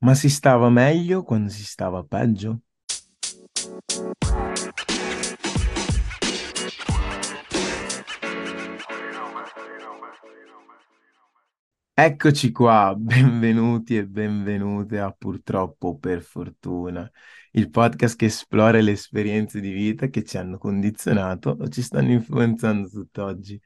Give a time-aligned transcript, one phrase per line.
[0.00, 2.60] Ma si stava meglio quando si stava peggio?
[11.94, 17.10] Eccoci qua, benvenuti e benvenute a Purtroppo per fortuna,
[17.52, 22.12] il podcast che esplora le esperienze di vita che ci hanno condizionato o ci stanno
[22.12, 23.60] influenzando tutt'oggi.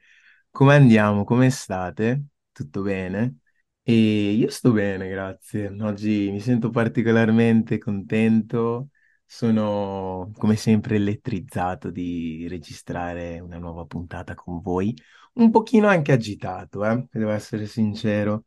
[0.49, 1.23] Come andiamo?
[1.25, 2.23] Come state?
[2.51, 3.37] Tutto bene?
[3.85, 5.67] E io sto bene, grazie.
[5.81, 8.89] Oggi mi sento particolarmente contento,
[9.25, 14.95] sono come sempre elettrizzato di registrare una nuova puntata con voi
[15.33, 18.45] un pochino anche agitato, eh, devo essere sincero,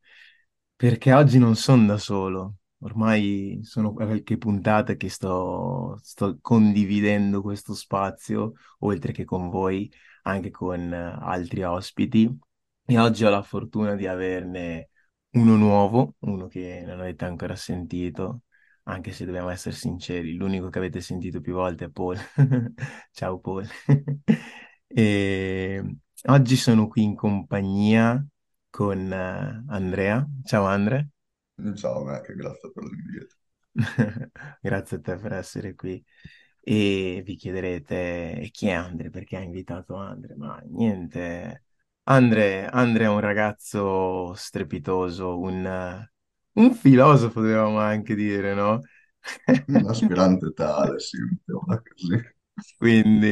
[0.77, 2.57] perché oggi non sono da solo.
[2.81, 9.91] Ormai sono qualche puntata che sto, sto condividendo questo spazio, oltre che con voi,
[10.23, 12.39] anche con eh, altri ospiti.
[12.85, 14.91] E oggi ho la fortuna di averne
[15.37, 18.43] uno nuovo, uno che non avete ancora sentito,
[18.85, 22.17] anche se dobbiamo essere sinceri, l'unico che avete sentito più volte è Paul.
[23.13, 23.67] Ciao Paul.
[24.89, 25.83] E
[26.29, 28.25] oggi sono qui in compagnia
[28.71, 30.27] con eh, Andrea.
[30.45, 31.11] Ciao Andre.
[31.77, 33.37] Ciao Mac, grazie per l'invito.
[34.61, 36.03] Grazie a te per essere qui.
[36.61, 39.11] E vi chiederete, e chi è Andre?
[39.11, 40.35] Perché ha invitato Andre?
[40.37, 41.66] Ma niente.
[42.09, 46.09] Andre, Andre è un ragazzo strepitoso, un,
[46.53, 48.81] un filosofo, dovevamo anche dire, no?
[49.67, 52.35] Un aspirante tale, sì, mettiamola così.
[52.77, 53.27] Quindi,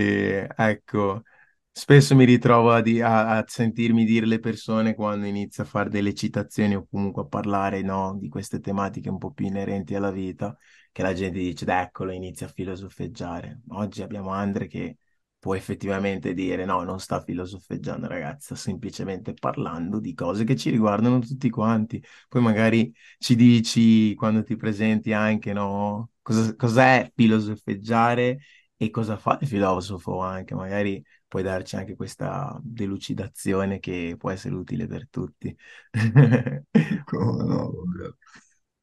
[0.57, 1.23] ecco,
[1.71, 5.91] spesso mi ritrovo a, di- a- a sentirmi dire le persone quando inizio a fare
[5.91, 10.11] delle citazioni o comunque a parlare, no, di queste tematiche un po' più inerenti alla
[10.11, 10.57] vita,
[10.93, 13.61] che la gente dice, "Dai, eccolo, inizia a filosofeggiare.
[13.69, 14.99] Oggi abbiamo Andre che
[15.45, 20.71] può effettivamente dire, no, non sta filosofeggiando, ragazzi, sta semplicemente parlando di cose che ci
[20.71, 22.03] riguardano tutti quanti.
[22.31, 28.39] Poi magari ci dici, quando ti presenti anche, no, cosa, cos'è filosofeggiare
[28.75, 34.55] e cosa fa il filosofo anche, magari puoi darci anche questa delucidazione che può essere
[34.55, 35.55] utile per tutti.
[37.05, 37.71] Come no.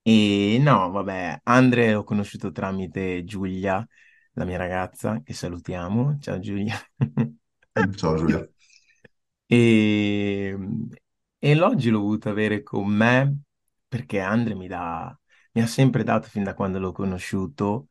[0.03, 3.87] E no, vabbè, Andre l'ho conosciuto tramite Giulia,
[4.33, 6.17] la mia ragazza, che salutiamo.
[6.19, 6.75] Ciao Giulia.
[7.95, 8.47] Ciao Giulia.
[9.53, 10.55] E,
[11.39, 13.39] e l'oggi l'ho voluto avere con me
[13.85, 15.13] perché Andre mi dà,
[15.51, 17.89] mi ha sempre dato, fin da quando l'ho conosciuto,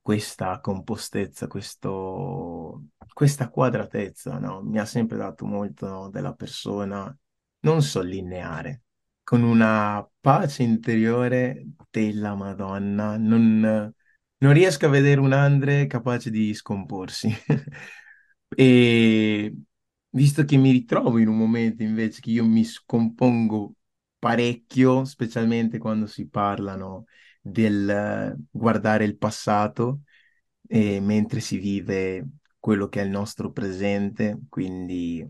[0.00, 4.62] questa compostezza, questo, questa quadratezza, no?
[4.62, 7.12] Mi ha sempre dato molto, no, della persona
[7.60, 8.82] non so lineare,
[9.22, 13.16] con una pace interiore della Madonna.
[13.16, 13.92] Non,
[14.40, 17.28] non riesco a vedere un Andre capace di scomporsi.
[18.52, 19.54] E
[20.10, 23.74] visto che mi ritrovo in un momento invece che io mi scompongo
[24.18, 27.04] parecchio, specialmente quando si parlano
[27.40, 30.00] del guardare il passato,
[30.66, 32.28] e mentre si vive
[32.58, 35.24] quello che è il nostro presente, quindi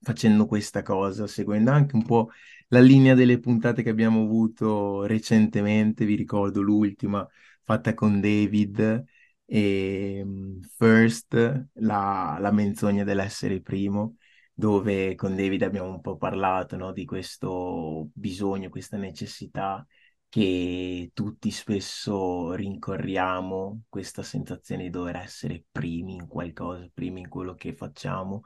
[0.00, 2.30] facendo questa cosa, seguendo anche un po'
[2.68, 7.26] la linea delle puntate che abbiamo avuto recentemente, vi ricordo l'ultima
[7.64, 9.04] fatta con David
[9.44, 14.16] e mm, First, la, la menzogna dell'essere primo,
[14.54, 19.86] dove con David abbiamo un po' parlato, no, di questo bisogno, questa necessità
[20.28, 27.54] che tutti spesso rincorriamo, questa sensazione di dover essere primi in qualcosa, primi in quello
[27.54, 28.42] che facciamo.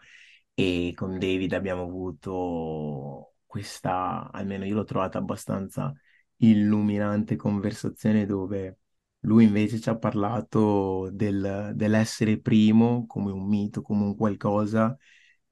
[0.55, 5.93] E con David abbiamo avuto questa, almeno io l'ho trovata abbastanza
[6.39, 8.79] illuminante conversazione dove
[9.21, 14.97] lui invece ci ha parlato del- dell'essere primo come un mito, come un qualcosa,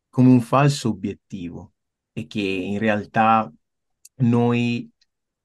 [0.08, 1.74] come un falso obiettivo
[2.12, 3.52] e che in realtà
[4.16, 4.90] noi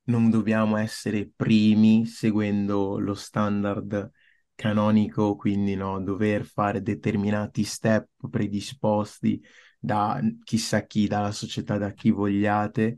[0.06, 4.12] non dobbiamo essere primi seguendo lo standard
[4.56, 9.42] canonico, quindi no, dover fare determinati step predisposti
[9.80, 12.98] da chissà chi, dalla società, da chi vogliate,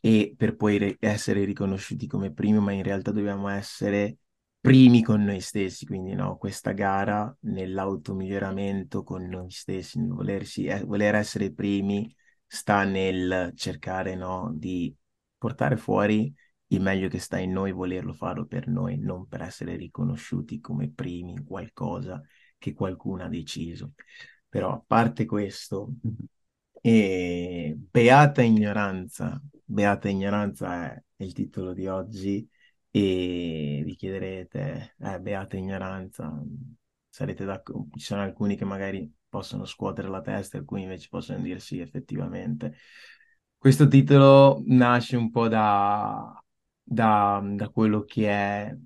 [0.00, 4.18] e per poi re- essere riconosciuti come primi, ma in realtà dobbiamo essere
[4.60, 10.84] primi con noi stessi, quindi no, questa gara nell'automiglioramento con noi stessi, nel volersi, eh,
[10.84, 12.14] voler essere primi
[12.46, 14.94] sta nel cercare no, di
[15.38, 16.32] portare fuori
[16.68, 20.90] il meglio che sta in noi, volerlo farlo per noi, non per essere riconosciuti come
[20.90, 22.20] primi in qualcosa
[22.58, 23.92] che qualcuno ha deciso.
[24.48, 25.94] Però a parte questo,
[26.80, 32.48] e Beata ignoranza, Beata ignoranza è il titolo di oggi
[32.90, 36.32] e vi chiederete, eh, beata ignoranza,
[37.08, 37.88] sarete d'accordo?
[37.96, 42.74] Ci sono alcuni che magari possono scuotere la testa, alcuni invece possono dire sì, effettivamente.
[43.56, 46.42] Questo titolo nasce un po' da,
[46.82, 48.76] da, da quello che è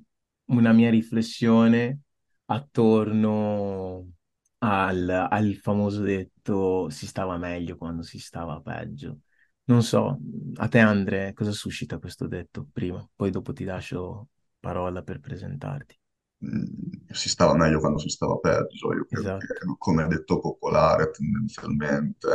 [0.47, 2.01] una mia riflessione
[2.47, 4.11] attorno
[4.59, 9.21] al, al famoso detto si stava meglio quando si stava peggio.
[9.67, 10.19] Non so,
[10.57, 13.07] a te Andre, cosa suscita questo detto prima?
[13.15, 14.29] Poi dopo ti lascio
[14.61, 15.99] parola per presentarti.
[16.45, 18.93] Mm, si stava meglio quando si stava peggio.
[18.95, 19.77] Io credo che, Esatto.
[19.79, 22.29] come detto popolare, tendenzialmente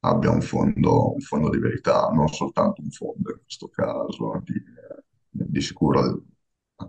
[0.00, 4.62] abbia un fondo, un fondo di verità, non soltanto un fondo in questo caso, di,
[5.30, 6.22] di sicuro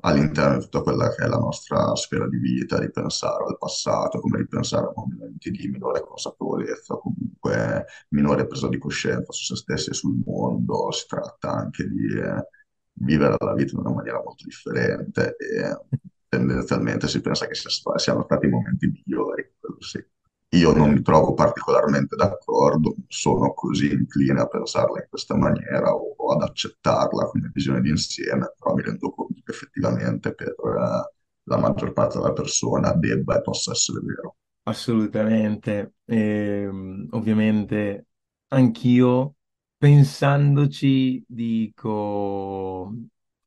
[0.01, 4.19] all'interno di tutta quella che è la nostra sfera di vita, di pensare al passato,
[4.19, 9.89] come ripensare a momenti di minore consapevolezza, comunque minore presa di coscienza su se stessi
[9.91, 10.91] e sul mondo.
[10.91, 12.47] Si tratta anche di eh,
[12.93, 18.23] vivere la vita in una maniera molto differente e tendenzialmente si pensa che sia siano
[18.23, 20.03] stati i momenti migliori, quello sì.
[20.55, 26.15] Io non mi trovo particolarmente d'accordo, sono così incline a pensarla in questa maniera o
[26.31, 31.13] ad accettarla come visione d'insieme, però mi rendo conto che effettivamente per eh,
[31.43, 34.37] la maggior parte della persona debba e possa essere vero.
[34.67, 35.93] Assolutamente.
[36.05, 38.07] Ehm, ovviamente
[38.47, 39.35] anch'io
[39.77, 42.91] pensandoci dico,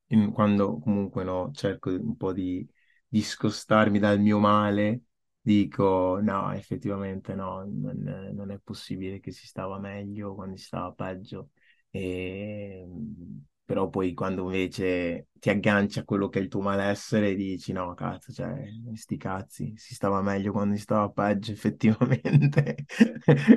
[0.09, 2.69] in- quando comunque no, cerco un po' di
[3.09, 5.03] discostarmi dal mio male,
[5.49, 11.51] dico no, effettivamente no, non, è possibile che si stava meglio quando si stava peggio.
[11.91, 17.73] Ehm, però poi quando invece ti agganci a quello che è il tuo malessere dici
[17.73, 18.63] no, cazzo, cioè,
[18.95, 22.85] sti cazzi, si stava meglio quando si stava peggio, effettivamente.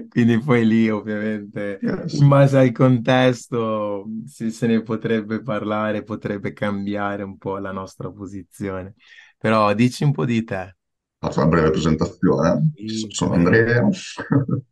[0.10, 1.80] Quindi poi lì, ovviamente,
[2.12, 8.12] in base al contesto, si- se ne potrebbe parlare, potrebbe cambiare un po' la nostra
[8.12, 8.96] posizione.
[9.38, 10.76] Però dici un po' di te.
[11.22, 12.72] Faccio una breve presentazione.
[13.10, 13.34] Sono.
[13.36, 13.88] Andrea.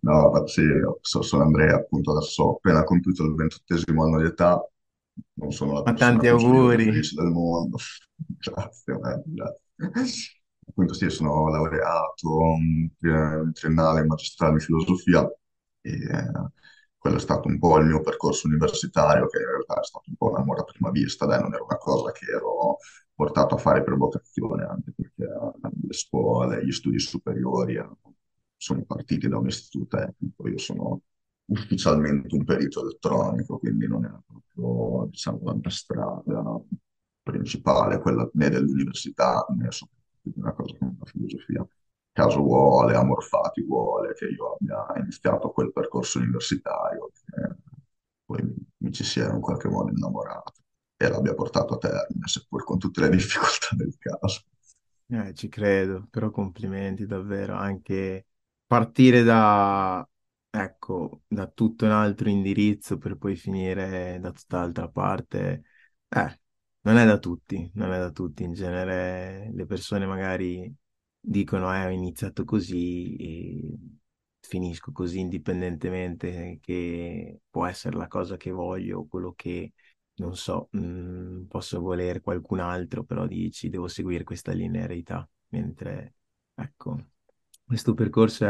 [0.00, 0.62] No, ma sì,
[1.00, 4.58] so- sono Andrea, appunto adesso ho appena compiuto il ventottesimo anno di età,
[5.34, 6.84] non sono la Ma persona tanti più auguri.
[6.84, 7.76] felice del mondo.
[8.38, 9.60] Grazie, eh, grazie.
[10.66, 15.22] Appunto sì, sono laureato in tri- triennale in magistrale in filosofia
[15.82, 16.30] e eh,
[16.96, 20.16] quello è stato un po' il mio percorso universitario, che in realtà è stato un
[20.16, 22.78] po' un amore a prima vista, dai, non era una cosa che ero
[23.14, 27.88] portato a fare per vocazione, anche perché eh, le scuole, gli studi superiori eh,
[28.56, 31.00] sono partiti da un istituto tecnico, io sono
[31.46, 36.60] ufficialmente un perito elettronico, quindi non era proprio, diciamo, la mia strada
[37.22, 41.66] principale, quella né dell'università né soprattutto una cosa come la filosofia.
[42.12, 47.56] Caso vuole, Amor Fati vuole che io abbia iniziato quel percorso universitario, che
[48.24, 50.63] poi mi, mi ci sia in qualche modo innamorato
[50.96, 54.42] e l'abbia portato a termine, seppur con tutte le difficoltà del caso.
[55.06, 58.26] Eh, ci credo, però complimenti davvero, anche
[58.66, 60.06] partire da,
[60.50, 65.62] ecco, da tutto un altro indirizzo per poi finire da tutt'altra parte,
[66.08, 66.40] eh,
[66.82, 70.74] non è da tutti, non è da tutti, in genere le persone magari
[71.20, 73.78] dicono, eh, ho iniziato così e
[74.40, 79.72] finisco così indipendentemente che può essere la cosa che voglio, o quello che
[80.16, 86.14] non so, mh, posso volere qualcun altro, però dici devo seguire questa linearità, mentre
[86.54, 87.08] ecco,
[87.64, 88.48] questo percorso è,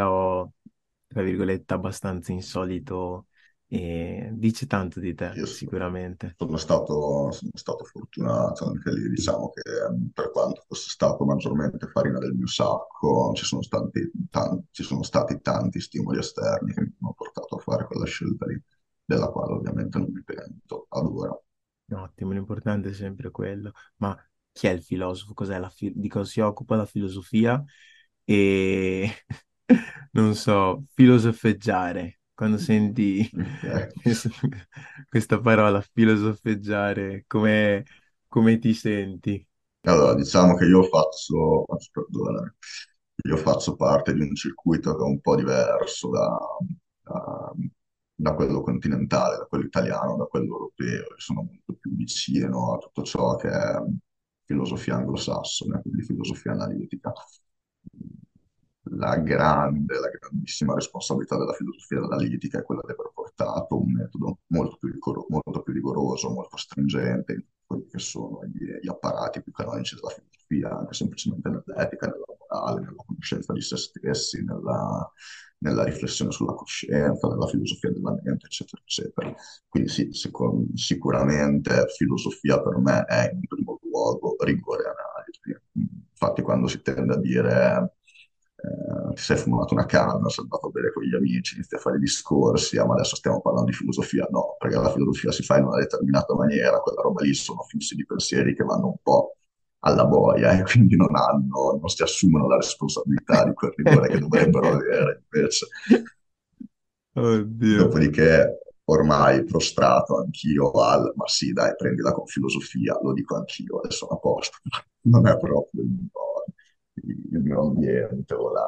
[1.07, 3.29] tra virgolette, abbastanza insolito
[3.67, 6.37] e dice tanto di te, Io sicuramente.
[6.37, 11.87] sono stato, sono stato fortunato anche lì, diciamo che ehm, per quanto fosse stato maggiormente
[11.89, 16.81] farina del mio sacco, ci sono stati, tan- ci sono stati tanti stimoli esterni che
[16.83, 18.61] mi hanno portato a fare quella scelta lì,
[19.05, 21.39] della quale ovviamente non mi pento ad ora.
[21.93, 23.73] Ottimo, l'importante è sempre quello.
[23.97, 24.17] Ma
[24.53, 25.35] chi è il filosofo?
[25.35, 27.63] Cos'è la fi- di cosa si occupa la filosofia?
[28.25, 29.11] E
[30.13, 32.21] non so, filosofeggiare.
[32.35, 33.31] Quando senti
[35.09, 37.85] questa parola, filosofeggiare, come,
[38.29, 39.47] come ti senti?
[39.87, 42.51] Allora, diciamo che io faccio, perdonami,
[43.29, 46.37] io faccio parte di un circuito che è un po' diverso da,
[47.03, 47.53] da-
[48.15, 51.03] da quello continentale, da quello italiano, da quello europeo.
[51.03, 53.83] Io sono molto più vicino a tutto ciò che è
[54.45, 57.13] filosofia anglosassone, quindi filosofia analitica.
[58.97, 64.41] La grande, la grandissima responsabilità della filosofia analitica è quella di aver portato un metodo
[64.49, 69.53] molto più, molto più rigoroso, molto stringente in quelli che sono gli, gli apparati più
[69.53, 75.11] canonici della filosofia, anche semplicemente nell'etica, nella morale, nella conoscenza di se stessi, nella,
[75.65, 79.35] nella riflessione sulla coscienza, nella filosofia della mente, eccetera, eccetera.
[79.69, 85.63] Quindi sì, sicur- sicuramente filosofia per me è in primo luogo rigore e analisi.
[86.11, 87.93] Infatti quando si tende a dire
[88.57, 91.79] eh, ti sei fumato una canna, sei andato a bere con gli amici, inizi a
[91.79, 94.27] fare discorsi, ah, ma adesso stiamo parlando di filosofia.
[94.31, 97.95] No, perché la filosofia si fa in una determinata maniera, quella roba lì sono flussi
[97.95, 99.37] di pensieri che vanno un po'
[99.87, 104.19] alla boia e quindi non hanno, non si assumono la responsabilità di quel rigore che
[104.19, 105.67] dovrebbero avere invece.
[107.17, 107.77] Oddio.
[107.85, 114.07] Dopodiché ormai prostrato anch'io al, ma sì, dai, prendila con filosofia, lo dico anch'io, adesso
[114.09, 114.59] a posto.
[115.07, 116.11] Non è proprio il mio,
[117.33, 118.67] il mio ambiente o la,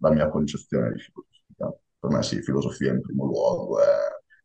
[0.00, 1.76] la mia concezione di filosofia.
[1.98, 3.86] Per me sì, filosofia in primo luogo è,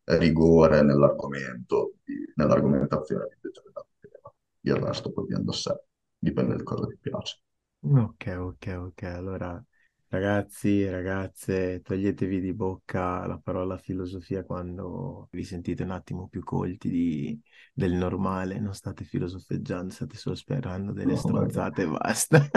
[0.04, 4.34] è rigore nell'argomento, di- nell'argomentazione di determinato tema.
[4.62, 5.80] Il resto poi viene da sé,
[6.20, 7.40] dipende da cosa ti piace.
[7.82, 9.04] Ok, ok, ok.
[9.04, 9.64] Allora,
[10.10, 16.90] ragazzi ragazze, toglietevi di bocca la parola filosofia quando vi sentite un attimo più colti
[16.90, 17.40] di-
[17.74, 18.60] del normale.
[18.60, 21.64] Non state filosofeggiando, state solo sperando delle No, vabbè.
[21.66, 22.50] stronzate e basta.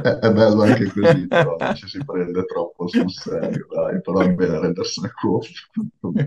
[0.00, 4.20] È, è bello anche così, però non ci si prende troppo sul serio, dai, però
[4.20, 6.18] è bene rendersene conto.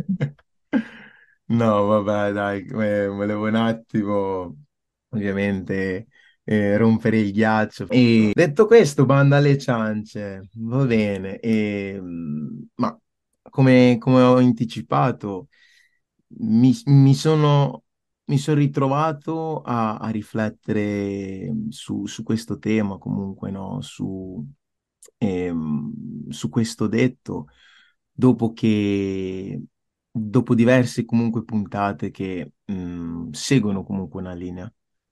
[1.48, 4.56] No, vabbè, dai, eh, volevo un attimo,
[5.12, 6.08] ovviamente,
[6.44, 7.88] eh, rompere il ghiaccio.
[7.90, 11.40] E detto questo, banda alle ciance, va bene.
[11.40, 13.00] E, mh, ma
[13.50, 15.48] come, come ho anticipato,
[16.40, 17.84] mi, mi sono,
[18.26, 23.82] mi sono ritrovato a, a riflettere su, su questo tema, comunque, no?
[23.82, 24.46] Su,
[25.18, 27.48] ehm, su questo detto,
[28.12, 29.62] dopo che,
[30.12, 34.72] dopo diverse comunque puntate che mh, seguono comunque una linea,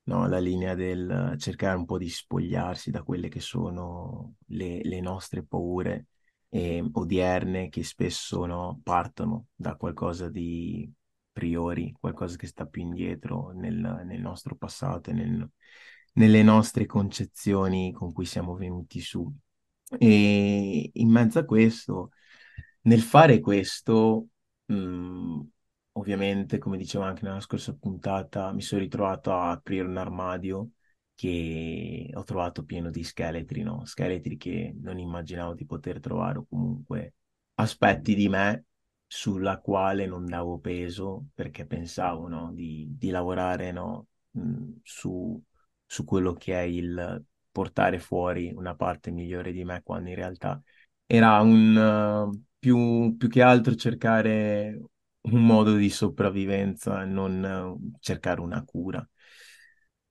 [0.09, 0.27] no?
[0.27, 5.43] La linea del cercare un po' di spogliarsi da quelle che sono le, le nostre
[5.43, 6.07] paure
[6.49, 10.91] eh, odierne che spesso no, partono da qualcosa di
[11.31, 15.49] priori, qualcosa che sta più indietro nel, nel nostro passato e nel-
[16.13, 19.31] nelle nostre concezioni con cui siamo venuti su.
[19.97, 22.11] E in mezzo a questo,
[22.81, 24.27] nel fare questo,
[24.65, 25.39] mh,
[25.99, 30.69] ovviamente, come dicevo anche nella scorsa puntata, mi sono ritrovato a aprire un armadio
[31.15, 33.85] che ho trovato pieno di scheletri, no?
[33.85, 37.15] Scheletri che non immaginavo di poter trovare o comunque
[37.55, 38.65] aspetti di me
[39.05, 45.41] sulla quale non davo peso perché pensavo, no, di, di lavorare, no, mh, su,
[45.85, 50.61] su quello che è il portare fuori una parte migliore di me, quando in realtà
[51.05, 54.79] era un, eh, più, più che altro cercare
[55.21, 59.07] un modo di sopravvivenza, non eh, cercare una cura.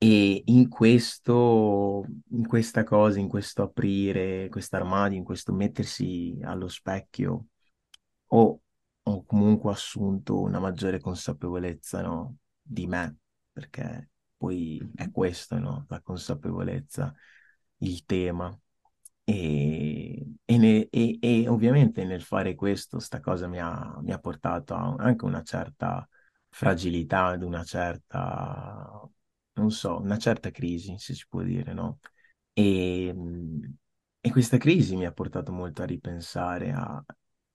[0.01, 6.69] E in questo, in questa cosa, in questo aprire questo armadio, in questo mettersi allo
[6.69, 7.47] specchio,
[8.27, 8.61] ho,
[9.03, 13.17] ho comunque assunto una maggiore consapevolezza, no, di me,
[13.53, 17.13] perché poi è questo, no, la consapevolezza,
[17.79, 18.57] il tema.
[19.29, 24.19] E, e ne- e- e ovviamente nel fare questo, sta cosa mi ha, mi ha
[24.19, 26.09] portato a anche una certa
[26.49, 28.91] fragilità, ad una certa,
[29.55, 31.99] non so, una certa crisi, se si può dire, no?
[32.55, 33.75] E, mh,
[34.21, 37.05] e questa crisi mi ha portato molto a ripensare a-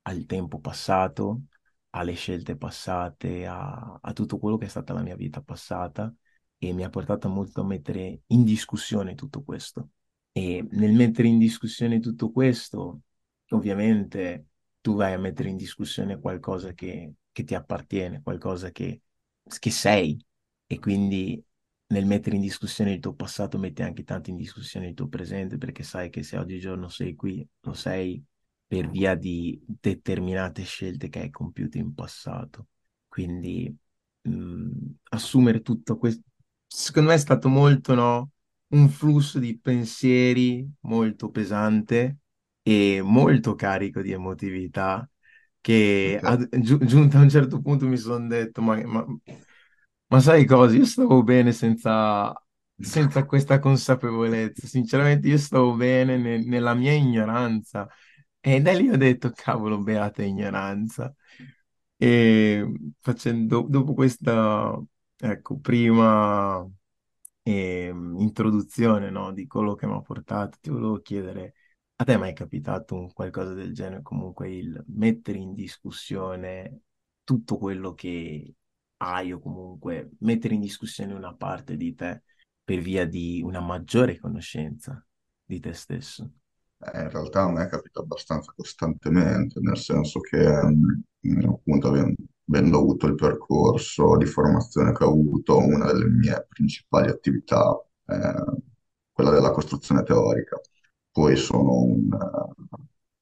[0.03, 1.43] al tempo passato,
[1.91, 6.13] alle scelte passate, a, a tutto quello che è stata la mia vita passata
[6.57, 9.89] e mi ha portato molto a mettere in discussione tutto questo.
[10.35, 13.01] E nel mettere in discussione tutto questo,
[13.49, 14.47] ovviamente
[14.81, 19.01] tu vai a mettere in discussione qualcosa che, che ti appartiene, qualcosa che,
[19.59, 20.19] che sei.
[20.65, 21.43] E quindi
[21.87, 25.57] nel mettere in discussione il tuo passato metti anche tanto in discussione il tuo presente,
[25.57, 28.23] perché sai che se oggigiorno sei qui, lo sei
[28.65, 32.67] per via di determinate scelte che hai compiuto in passato.
[33.07, 33.75] Quindi
[34.21, 34.69] mh,
[35.11, 36.23] assumere tutto questo,
[36.65, 38.31] secondo me è stato molto, no?
[38.73, 42.19] Un flusso di pensieri molto pesante
[42.61, 45.07] e molto carico di emotività
[45.61, 49.05] che ad- giu- giunto a un certo punto mi sono detto, ma, ma-
[50.07, 50.75] ma sai cosa?
[50.75, 52.33] Io stavo bene senza,
[52.77, 54.67] senza questa consapevolezza.
[54.67, 57.87] Sinceramente, io stavo bene ne- nella mia ignoranza.
[58.39, 61.13] E da lì ho detto, cavolo, beata ignoranza.
[61.97, 62.65] E
[62.99, 64.79] facendo, dopo questa,
[65.17, 66.67] ecco, prima
[67.43, 71.53] ehm, introduzione, no, di quello che mi ha portato, ti volevo chiedere,
[71.95, 76.81] a te è mai capitato un qualcosa del genere, comunque il mettere in discussione
[77.23, 78.55] tutto quello che
[78.97, 82.23] hai o comunque mettere in discussione una parte di te
[82.63, 85.05] per via di una maggiore conoscenza
[85.43, 86.31] di te stesso?
[86.79, 91.91] Eh, in realtà a me capita abbastanza costantemente, nel senso che mm, appunto
[92.57, 98.13] avendo, avuto il percorso di formazione che ho avuto, una delle mie principali attività è
[99.11, 100.59] quella della costruzione teorica.
[101.11, 102.77] poi sono un eh,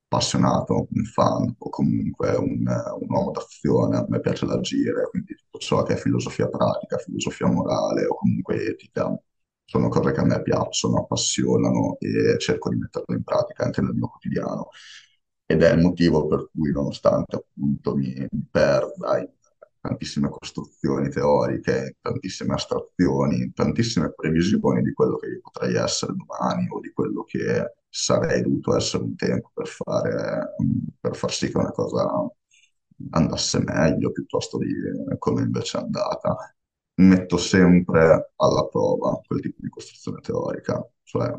[0.06, 5.60] appassionato, un fan o comunque un, un uomo d'azione, a me piace l'agire, quindi tutto
[5.60, 9.14] ciò che è filosofia pratica, filosofia morale o comunque etica,
[9.64, 13.94] sono cose che a me piacciono, appassionano e cerco di metterle in pratica anche nel
[13.94, 14.70] mio quotidiano.
[15.52, 19.30] Ed è il motivo per cui, nonostante appunto mi, perda in
[19.82, 26.94] tantissime costruzioni teoriche, tantissime astrazioni, tantissime previsioni di quello che potrei essere domani o di
[26.94, 30.56] quello che sarei dovuto essere un tempo per fare,
[30.98, 32.08] per far sì che una cosa
[33.10, 34.74] andasse meglio piuttosto di
[35.18, 36.56] come invece è andata.
[36.94, 41.34] Metto sempre alla prova quel tipo di costruzione teorica, cioè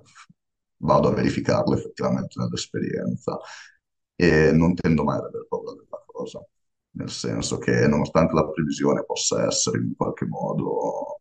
[0.83, 3.38] vado a verificarlo effettivamente nell'esperienza
[4.16, 6.45] e non tendo mai ad avere paura della cosa
[6.95, 11.21] nel senso che nonostante la previsione possa essere in qualche modo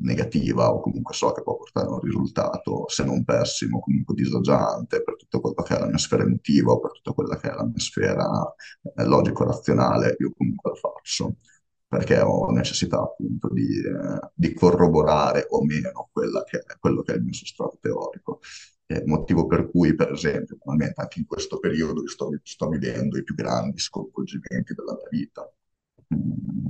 [0.00, 5.02] negativa o comunque so che può portare a un risultato, se non pessimo, comunque disagiante
[5.02, 7.64] per tutto quello che è la mia sfera emotiva per tutta quella che è la
[7.64, 8.54] mia sfera
[8.96, 11.34] eh, logico-razionale, io comunque la faccio
[11.88, 17.22] perché ho necessità appunto di, eh, di corroborare o meno che quello che è il
[17.22, 18.40] mio sostrato teorico.
[18.90, 23.34] Eh, motivo per cui, per esempio, anche in questo periodo sto, sto vivendo i più
[23.34, 25.50] grandi sconvolgimenti della mia vita.
[26.14, 26.66] Mm,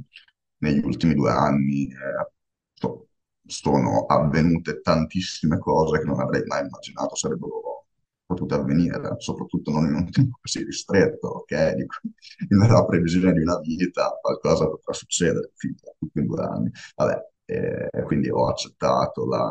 [0.59, 2.31] negli ultimi due anni eh,
[2.75, 3.09] so,
[3.47, 7.87] sono avvenute tantissime cose che non avrei mai immaginato sarebbero
[8.27, 11.75] potute avvenire, soprattutto non in un tempo così ristretto, ok?
[11.75, 11.97] Dico,
[12.51, 16.71] nella previsione di una vita qualcosa potrà succedere, tutto in due anni.
[16.97, 19.51] Vabbè, eh, quindi ho accettato la,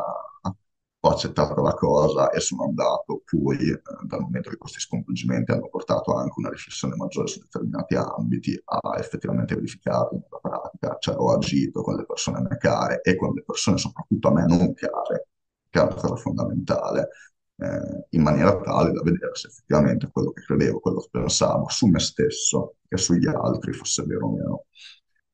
[1.00, 5.68] ho accettato la cosa e sono andato poi, eh, dal momento che questi sconvolgimenti hanno
[5.68, 11.32] portato anche una riflessione maggiore su determinati ambiti, a effettivamente verificarli nella pratica, cioè ho
[11.32, 14.74] agito con le persone a me care e con le persone soprattutto a me non
[14.74, 15.28] care,
[15.70, 17.08] che è una cosa fondamentale,
[17.56, 21.86] eh, in maniera tale da vedere se effettivamente quello che credevo, quello che pensavo su
[21.86, 24.64] me stesso e sugli altri fosse vero o meno.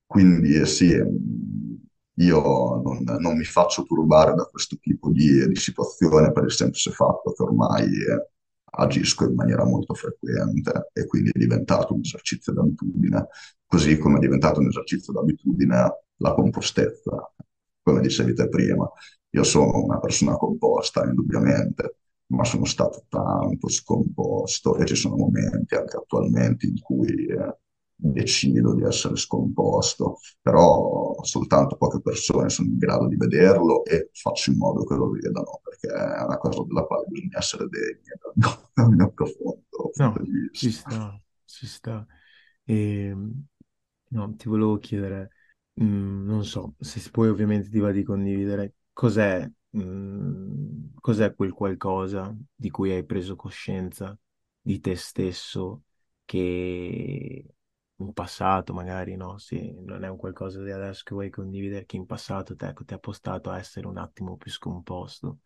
[0.07, 0.91] Quindi eh, sì,
[2.17, 6.91] io non, non, mi faccio turbare da questo tipo di, di, situazione per il semplice
[6.93, 7.89] fatto che ormai
[8.77, 13.29] agisco in maniera molto frequente e quindi è diventato un esercizio d'abitudine,
[13.67, 17.33] così come è diventato un esercizio d'abitudine la compostezza,
[17.83, 18.89] come dicevi te prima.
[19.31, 21.97] Io sono una persona composta, indubbiamente,
[22.27, 27.59] ma sono stato tanto scomposto e ci sono momenti anche attualmente in cui eh,
[28.11, 34.51] decido di essere scomposto, però soltanto poche persone sono in grado di vederlo e faccio
[34.51, 38.03] in modo che lo vedano, perché è una cosa della quale bisogna essere degni
[38.75, 40.15] dal mio, profondo no,
[40.53, 42.07] ci sta, ci sta.
[42.65, 43.45] E, ehm,
[44.09, 45.31] no, ti volevo chiedere,
[45.75, 51.35] mh, mm, non so, se poi ovviamente ti va di condividere, cos'è, mh, mm, cos'è
[51.35, 54.17] quel qualcosa di cui hai preso coscienza
[54.61, 55.85] di te stesso
[56.25, 57.45] che
[57.99, 59.39] in passato magari, no?
[59.39, 62.85] Sì, non è un qualcosa di adesso che vuoi condividere, che in passato te, ecco,
[62.85, 65.39] ti ha portato a essere un attimo più scomposto,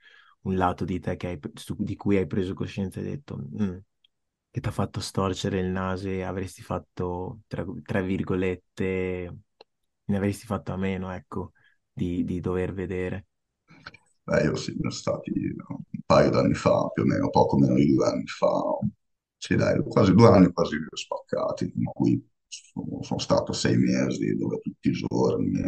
[0.43, 3.77] un lato di te hai, su, di cui hai preso coscienza e detto, mm,
[4.51, 9.37] che ti ha fatto storcere il naso e avresti fatto, tra, tra, virgolette,
[10.05, 11.53] ne avresti fatto a meno, ecco,
[11.93, 13.27] di, di dover vedere.
[14.25, 17.95] Beh, io sì, sono stati un paio d'anni fa, più o meno, poco meno di
[17.95, 18.79] due anni fa,
[19.37, 24.59] sì dai, quasi due anni quasi spaccati, in cui sono, sono stato sei mesi dove
[24.61, 25.61] tutti i giorni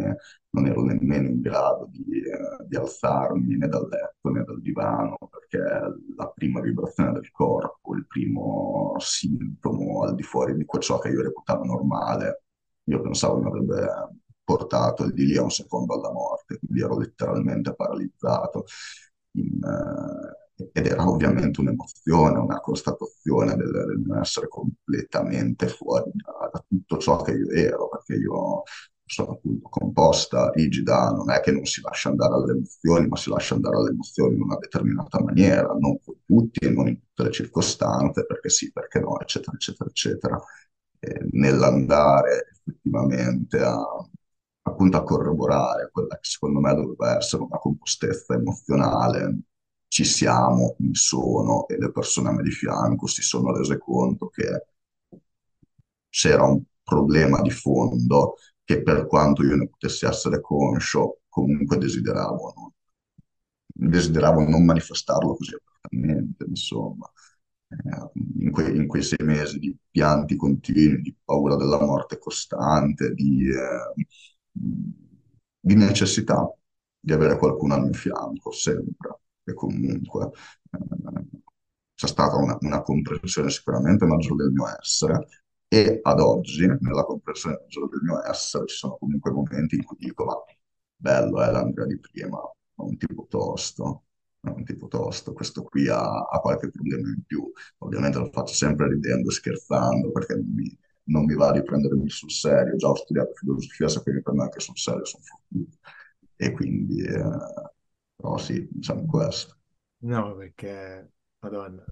[0.53, 5.17] non ero nemmeno in grado di, eh, di alzarmi né dal letto né dal divano,
[5.29, 5.59] perché
[6.15, 11.21] la prima vibrazione del corpo, il primo sintomo al di fuori di ciò che io
[11.21, 12.43] reputavo normale,
[12.85, 17.73] io pensavo mi avrebbe portato di lì a un secondo alla morte, quindi ero letteralmente
[17.73, 18.65] paralizzato.
[19.33, 20.40] In, eh,
[20.71, 26.97] ed era ovviamente un'emozione, una constatazione del, del mio essere completamente fuori da, da, tutto
[26.97, 28.63] ciò che io ero, perché io
[29.05, 33.29] sono appunto composta, rigida, non è che non si lascia andare alle emozioni, ma si
[33.29, 37.23] lascia andare alle emozioni in una determinata maniera, non con tutti e non in tutte
[37.23, 40.41] le circostanze, perché sì, perché no, eccetera, eccetera, eccetera.
[40.99, 43.83] E nell'andare effettivamente a,
[44.63, 49.39] appunto a corroborare quella che secondo me doveva essere una compostezza emozionale,
[49.91, 54.29] ci siamo, mi sono e le persone a me di fianco si sono rese conto
[54.29, 54.67] che
[56.07, 62.53] c'era un problema di fondo che per quanto io ne potessi essere conscio, comunque desideravo
[62.55, 62.71] non,
[63.65, 67.11] desideravo non manifestarlo così apertamente, insomma.
[67.67, 73.13] Eh, in, que, in, quei sei mesi di pianti continui, di paura della morte costante,
[73.13, 74.05] di, eh,
[75.59, 76.49] di necessità
[76.97, 80.29] di avere qualcuno al mio fianco sempre e comunque
[80.71, 81.25] eh,
[81.93, 85.27] c'è stata una, una comprensione sicuramente maggiore del mio essere
[85.67, 89.97] e ad oggi, nella comprensione maggiore del mio essere, ci sono comunque momenti in cui
[89.99, 90.35] dico, ma
[90.95, 94.03] bello è l'Andrea di prima, è un tipo tosto,
[94.41, 97.49] un tipo tosto, questo qui ha, ha qualche problema in più.
[97.79, 102.31] Ovviamente lo faccio sempre ridendo, scherzando, perché non mi, non mi va di prendermi sul
[102.31, 102.75] serio.
[102.75, 105.77] Già ho studiato filosofia, sapevi per me che sul serio sono fottuto.
[106.35, 107.21] E quindi, eh,
[108.21, 109.57] però sì, diciamo questo.
[110.03, 111.83] No, perché, Madonna,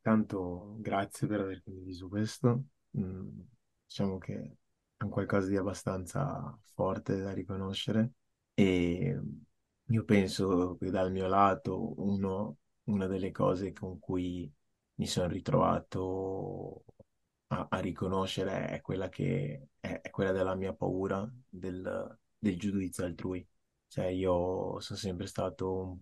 [0.00, 2.64] tanto grazie per aver condiviso questo.
[2.98, 3.40] Mm,
[3.86, 4.56] diciamo che
[4.96, 8.12] è un qualcosa di abbastanza forte da riconoscere
[8.54, 9.20] e
[9.88, 14.50] io penso che dal mio lato uno, una delle cose con cui
[14.94, 16.84] mi sono ritrovato
[17.48, 23.04] a, a riconoscere è quella che è, è quella della mia paura del, del giudizio
[23.04, 23.46] altrui.
[23.88, 25.98] Cioè, io sono sempre stato un,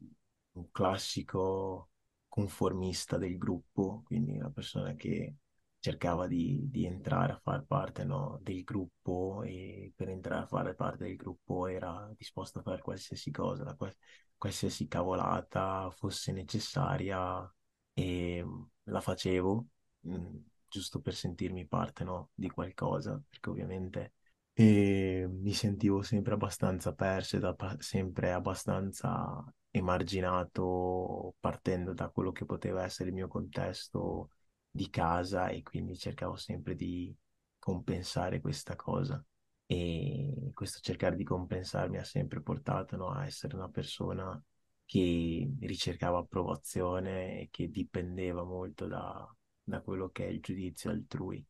[0.53, 1.91] un classico
[2.29, 5.37] conformista del gruppo, quindi una persona che
[5.79, 10.75] cercava di, di entrare a far parte, no, del gruppo e per entrare a fare
[10.75, 13.95] parte del gruppo era disposto a fare qualsiasi cosa, qual-
[14.37, 17.49] qualsiasi cavolata fosse necessaria
[17.93, 18.45] e
[18.85, 19.67] la facevo,
[20.01, 20.37] mh,
[20.69, 24.15] giusto per sentirmi parte, no, di qualcosa, perché ovviamente
[24.57, 32.85] e mi sentivo sempre abbastanza perso, da- sempre abbastanza emarginato partendo da quello che poteva
[32.85, 34.31] essere il mio contesto
[34.71, 37.15] di casa e quindi cercavo sempre di
[37.59, 39.23] compensare questa cosa.
[39.67, 44.41] E questo cercare di compensare mi ha sempre portato, no, a essere una persona
[44.85, 49.27] che ricercava approvazione e che dipendeva molto da,
[49.63, 51.45] da quello che è il giudizio altrui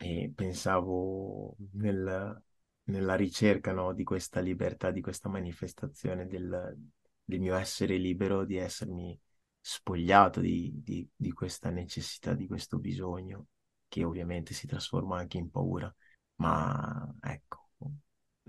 [0.00, 2.42] e pensavo nel-
[2.84, 6.76] nella ricerca, no, di questa libertà, di questa manifestazione del,
[7.24, 9.18] del mio essere libero, di essermi
[9.60, 13.46] spogliato di, di- di questa necessità, di questo bisogno,
[13.88, 15.94] che ovviamente si trasforma anche in paura.
[16.36, 17.68] Ma ecco,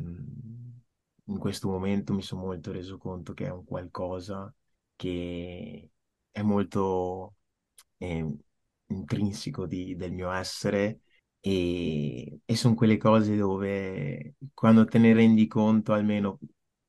[0.01, 0.69] mm,
[1.25, 4.53] in questo momento mi sono molto reso conto che è un qualcosa
[4.95, 5.89] che
[6.31, 7.35] è molto
[7.97, 8.25] eh,
[8.87, 11.01] intrinseco di- del mio essere
[11.41, 16.39] e, e sono quelle cose dove quando te ne rendi conto, almeno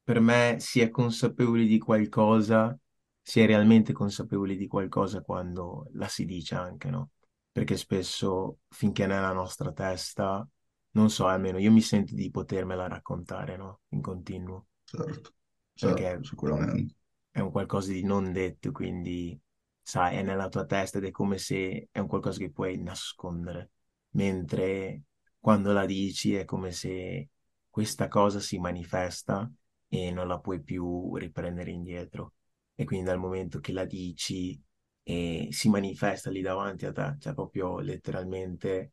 [0.04, 2.76] per me, si è consapevoli di qualcosa,
[3.22, 7.10] si è realmente consapevoli di qualcosa quando la si dice anche, no?
[7.52, 10.46] Perché spesso finché è nella nostra testa,
[10.92, 13.80] non so, almeno io mi sento di potermela raccontare, no?
[13.90, 15.32] In continuo, Certo,
[15.74, 16.94] certo, perché sicuramente.
[17.30, 19.38] è un qualcosa di non detto, quindi
[19.82, 23.70] sai, è nella tua testa ed è come se è un qualcosa che puoi nascondere,
[24.12, 25.02] mentre
[25.38, 27.28] quando la dici è come se
[27.68, 29.50] questa cosa si manifesta
[29.88, 32.34] e non la puoi più riprendere indietro.
[32.74, 34.60] E quindi dal momento che la dici
[35.02, 38.92] e si manifesta lì davanti a te, cioè proprio letteralmente,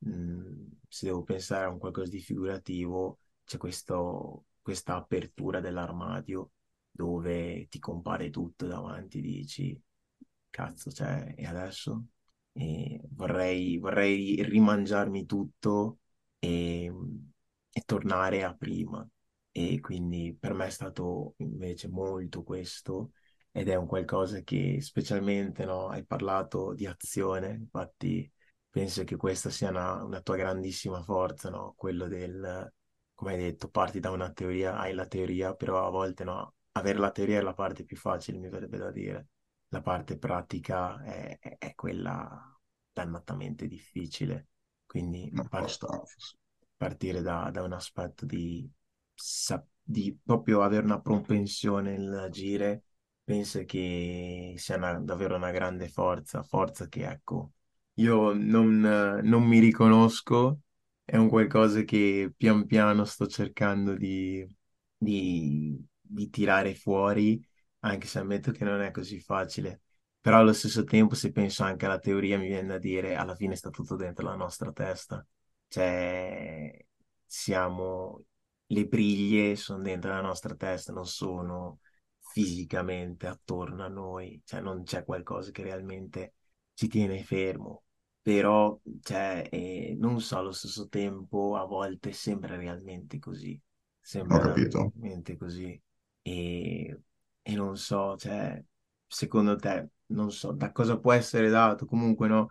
[0.00, 6.50] mh, se devo pensare a un qualcosa di figurativo, c'è questo, questa apertura dell'armadio
[6.90, 9.80] dove ti compare tutto davanti, dici,
[10.50, 12.04] cazzo, cioè, e adesso?
[12.58, 16.00] E vorrei, vorrei rimangiarmi tutto
[16.38, 16.90] e,
[17.70, 19.06] e tornare a prima.
[19.50, 23.12] E quindi per me è stato invece molto questo
[23.50, 28.30] ed è un qualcosa che specialmente, no, hai parlato di azione, infatti
[28.70, 31.74] penso che questa sia una, una tua grandissima forza, no?
[31.76, 32.72] Quello del,
[33.14, 36.98] come hai detto, parti da una teoria, hai la teoria, però a volte no, avere
[36.98, 39.26] la teoria è la parte più facile, mi verrebbe da dire.
[39.68, 42.58] La parte pratica è, è- è quella
[42.92, 44.48] dannatamente difficile.
[44.86, 46.14] Quindi par- Abbastanza.
[46.18, 46.36] sì.
[46.76, 48.68] partire da, da un aspetto di,
[49.82, 52.84] di proprio avere una propensione nell'agire,
[53.24, 57.52] penso che sia una- davvero una grande forza, forza che ecco,
[57.94, 58.80] io non,
[59.22, 60.60] non mi riconosco,
[61.04, 64.46] è un qualcosa che pian piano sto cercando di,
[64.96, 67.38] di di tirare fuori,
[67.80, 69.82] anche se ammetto che non è così facile.
[70.20, 73.54] Però allo stesso tempo, se penso anche alla teoria, mi viene da dire, alla fine
[73.56, 75.24] sta tutto dentro la nostra testa.
[75.68, 76.84] Cioè,
[77.24, 78.24] siamo,
[78.66, 81.80] le briglie sono dentro la nostra testa, non sono
[82.18, 84.40] fisicamente attorno a noi.
[84.44, 86.34] Cioè, non c'è qualcosa che realmente
[86.74, 87.84] ci tiene fermo.
[88.20, 93.58] Però, cioè, eh, non so, allo stesso tempo, a volte sembra realmente così.
[94.28, 94.92] Ho Sembra capito.
[94.94, 95.80] realmente così.
[96.22, 97.00] E,
[97.48, 98.62] e non so, cioè,
[99.06, 101.86] secondo te, non so, da cosa può essere dato?
[101.86, 102.50] Comunque, no?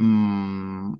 [0.00, 0.92] Mm,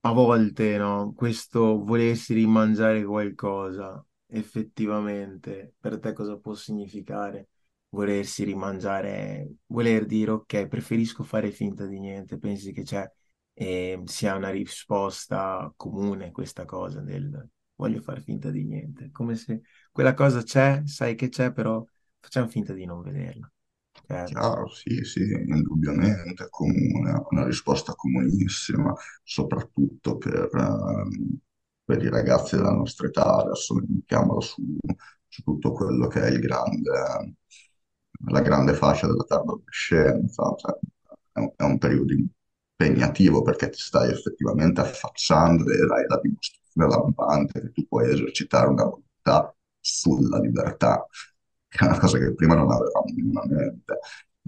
[0.00, 1.12] a volte, no?
[1.14, 7.48] Questo volersi rimangiare qualcosa, effettivamente, per te cosa può significare?
[7.90, 13.10] volersi rimangiare, voler dire ok, preferisco fare finta di niente, pensi che c'è,
[13.54, 19.62] e sia una risposta comune questa cosa del voglio fare finta di niente, come se
[19.92, 21.82] quella cosa c'è, sai che c'è, però
[22.28, 23.50] facciamo finta di non vederla.
[24.24, 31.38] Chiaro, sì, sì, indubbiamente, è comune, una risposta comunissima, soprattutto per, ehm,
[31.84, 34.62] per i ragazzi della nostra età, adesso mettiamola su,
[35.26, 36.90] su tutto quello che è il grande,
[38.30, 40.78] la grande fascia della tarda adolescenza, cioè,
[41.32, 46.88] è un, è un periodo impegnativo perché ti stai effettivamente affacciando e hai la dimostrazione
[46.88, 51.06] lampante che tu puoi esercitare una volontà sulla libertà
[51.68, 53.98] che è una cosa che prima non avevamo minimamente.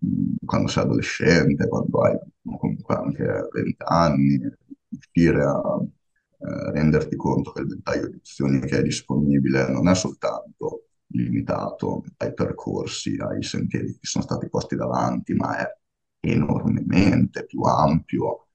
[0.04, 4.40] Mm, Quando sei adolescente, quando hai comunque anche 20 anni,
[4.88, 9.94] riuscire a eh, renderti conto che il ventaglio di opzioni che è disponibile non è
[9.94, 15.76] soltanto limitato ai percorsi, ai sentieri che sono stati posti davanti, ma è
[16.20, 18.46] enormemente più ampio.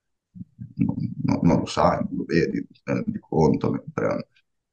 [0.76, 4.28] Non, non- non lo sai, non lo vedi, non ti rendi conto, mentre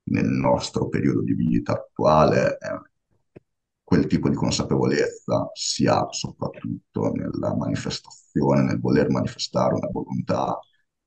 [0.05, 2.81] nel nostro periodo di vita attuale eh,
[3.93, 10.57] quel tipo di consapevolezza si ha soprattutto nella manifestazione, nel voler manifestare una volontà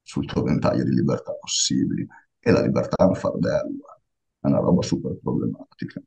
[0.02, 2.06] sul tuo ventaglio di libertà possibili.
[2.38, 3.84] E la libertà è un fardello,
[4.38, 6.00] è una roba super problematica.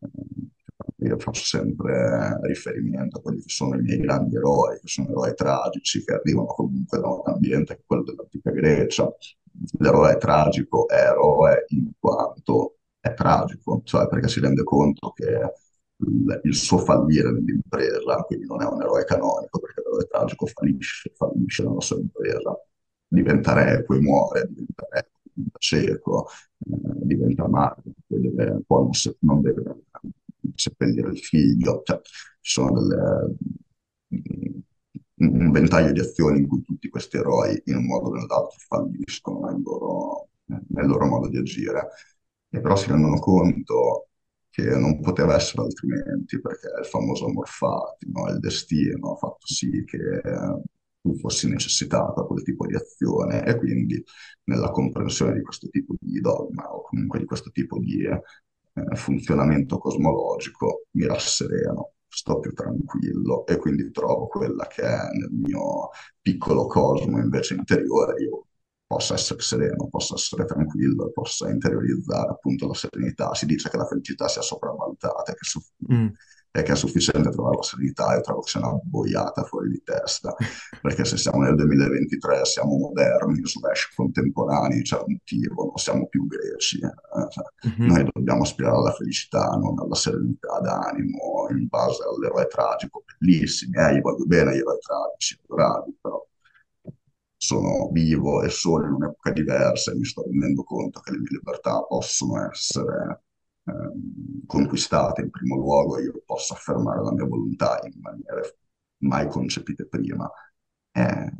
[0.00, 5.08] Eh, Io faccio sempre riferimento a quelli che sono i miei grandi eroi, che sono
[5.08, 9.12] eroi tragici, che arrivano comunque da un ambiente che è quello dell'antica Grecia.
[9.78, 15.50] L'eroe tragico è eroe in quanto è tragico, cioè perché si rende conto che
[15.98, 21.62] il, suo fallire nell'impresa, quindi non è un eroe canonico, perché l'eroe tragico fallisce, fallisce
[21.64, 22.58] nella sua impresa,
[23.06, 28.92] diventa re, poi muore, diventa re, diventa cieco, eh, diventa madre, poi, deve, poi non,
[28.92, 29.84] se- non deve
[30.54, 33.34] seppellire il figlio, cioè ci sono delle,
[35.18, 39.46] un ventaglio di azioni in cui tutti questi eroi in un modo o nell'altro falliscono
[39.48, 41.88] nel loro, nel loro modo di agire,
[42.50, 44.08] e però si rendono conto
[44.56, 48.26] che non poteva essere altrimenti, perché il famoso amor fati, no?
[48.30, 50.62] Il destino ha fatto sì che eh,
[51.02, 54.02] tu fossi necessitato a quel tipo di azione e quindi
[54.44, 58.22] nella comprensione di questo tipo di dogma o comunque di questo tipo di eh,
[58.94, 65.90] funzionamento cosmologico mi rassereno, sto più tranquillo e quindi trovo quella che è nel mio
[66.22, 68.46] piccolo cosmo invece interiore, io
[68.86, 73.34] possa essere sereno, possa essere tranquillo, possa interiorizzare appunto la serenità.
[73.34, 75.60] Si dice che la felicità sia sopravvalutata, che, su-
[75.92, 76.06] mm,
[76.52, 79.82] e che è sufficiente trovare la serenità, io trovo che sia una boiata fuori di
[79.84, 80.34] testa,
[80.80, 86.26] perché se siamo nel 2023, siamo moderni, slash contemporanei, c'è un motivo, non siamo più
[86.26, 86.78] greci.
[86.78, 87.44] eh, cioè,
[87.76, 93.76] mhm, noi dobbiamo aspirare alla felicità, non alla serenità d'animo, in base all'eroe tragico, bellissimi,
[93.76, 96.25] eh, io voglio bene agli eroi tragici, adorabili, però
[97.46, 101.28] sono vivo e sono in un'epoca diversa e mi sto rendendo conto che le mie
[101.30, 103.22] libertà possono essere
[103.64, 108.58] ehm, conquistate in primo luogo, io posso affermare la mia volontà in maniere
[108.98, 110.28] mai concepite prima.
[110.92, 111.32] Eh,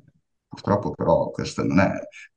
[0.46, 1.92] purtroppo però questa non è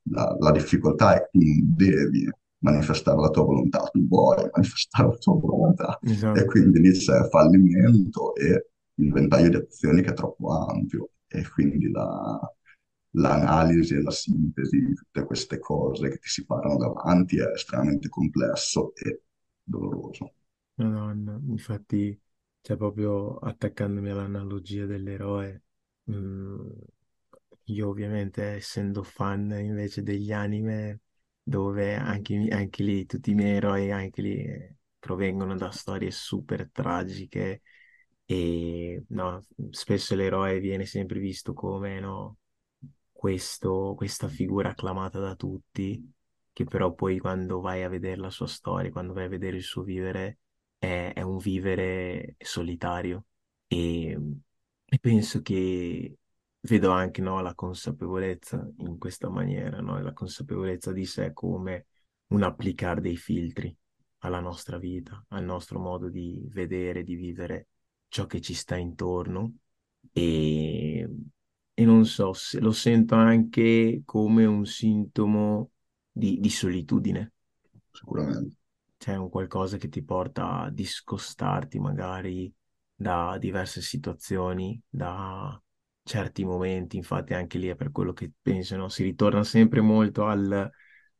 [0.09, 2.29] la, la difficoltà, è che tu non devi
[2.59, 6.45] manifestare la tua volontà, tu vuoi manifestare la tua volontà e esatto.
[6.45, 11.89] quindi lì c'è fallimento e il ventaglio di azioni che è troppo ampio e quindi
[11.91, 12.39] la,
[13.11, 18.09] l'analisi e la sintesi di tutte queste cose che ti si parano davanti è estremamente
[18.09, 19.23] complesso e
[19.63, 20.33] doloroso.
[20.75, 22.17] Madonna, infatti,
[22.61, 25.63] cioè proprio attaccandomi all'analogia dell'eroe,
[26.09, 26.69] mm,
[27.65, 31.01] io ovviamente essendo fan invece degli anime,
[31.43, 36.69] dove anche, anche lì tutti i miei eroi anche lì eh, provengono da storie super
[36.71, 37.61] tragiche
[38.25, 42.38] e no, spesso l'eroe viene sempre visto come no,
[43.19, 46.01] questo- questa figura acclamata da tutti,
[46.53, 49.63] che però poi quando vai a vedere la sua storia, quando vai a vedere il
[49.63, 50.39] suo vivere,
[50.77, 53.25] è, è un vivere solitario.
[53.67, 54.17] E,
[54.85, 56.17] e penso che
[56.61, 60.01] vedo anche no, la consapevolezza in questa maniera, no?
[60.01, 61.87] La consapevolezza di sé come
[62.27, 63.75] un applicare dei filtri
[64.19, 67.67] alla nostra vita, al nostro modo di vedere, di vivere
[68.07, 69.55] ciò che ci sta intorno
[70.13, 71.07] e,
[71.81, 75.71] e non so, se lo sento anche come un sintomo
[76.11, 77.33] di, di solitudine,
[77.93, 78.57] Sicuramente.
[78.97, 82.53] cioè un qualcosa che ti porta a discostarti magari
[82.95, 85.59] da diverse situazioni, da
[86.03, 88.89] certi momenti, infatti anche lì è per quello che penso, no?
[88.89, 90.69] Si ritorna sempre molto al,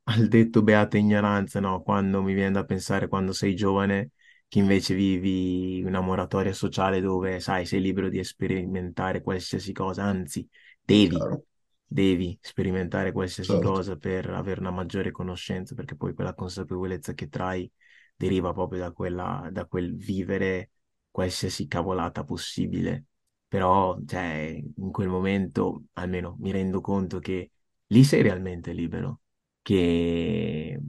[0.03, 1.81] al detto beata ignoranza, no?
[1.81, 4.11] Quando mi viene da pensare quando sei giovane
[4.49, 10.45] che invece vivi una moratoria sociale dove, sai, sei libero di sperimentare qualsiasi cosa, anzi,
[10.81, 11.45] devi, chiaro,
[11.85, 13.71] devi sperimentare qualsiasi certo.
[13.71, 17.71] cosa per avere una maggiore conoscenza, perché poi quella consapevolezza che trai
[18.15, 20.71] deriva proprio da quella, da quel vivere
[21.11, 23.05] qualsiasi cavolata possibile.
[23.47, 27.51] Però, cioè, in quel momento, almeno mi rendo conto che
[27.85, 29.21] lì sei realmente libero,
[29.61, 30.79] che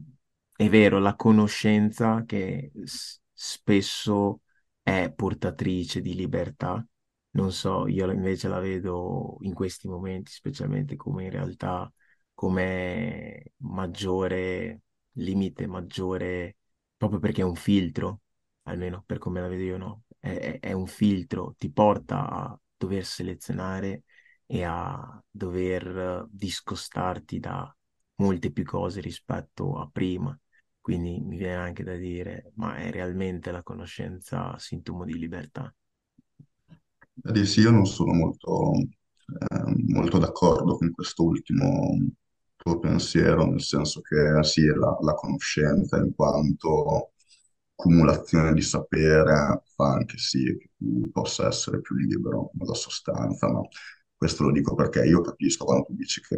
[0.57, 2.71] è vero, la conoscenza che
[3.43, 4.43] spesso
[4.83, 6.85] è portatrice di libertà,
[7.33, 11.91] non so, io invece la vedo in questi momenti, specialmente come in realtà
[12.35, 16.57] come maggiore limite, maggiore,
[16.97, 18.21] proprio perché è un filtro,
[18.65, 20.03] almeno per come la vedo io, no?
[20.19, 24.05] È, è- un filtro, ti porta a dover selezionare
[24.47, 27.75] e a dover discostarti da
[28.17, 30.39] molte più cose rispetto a prima.
[30.81, 35.73] Quindi mi viene anche da dire, ma è realmente la conoscenza sintomo di libertà?
[37.23, 41.97] Vedi, sì, io non sono molto, eh, molto d'accordo con questo ultimo
[42.57, 47.13] tuo pensiero, nel senso che sì, la, la conoscenza in quanto
[47.75, 53.61] cumulazione di sapere fa anche sì che tu possa essere più libero nella sostanza, ma
[54.17, 56.37] questo lo dico perché io capisco quando tu dici che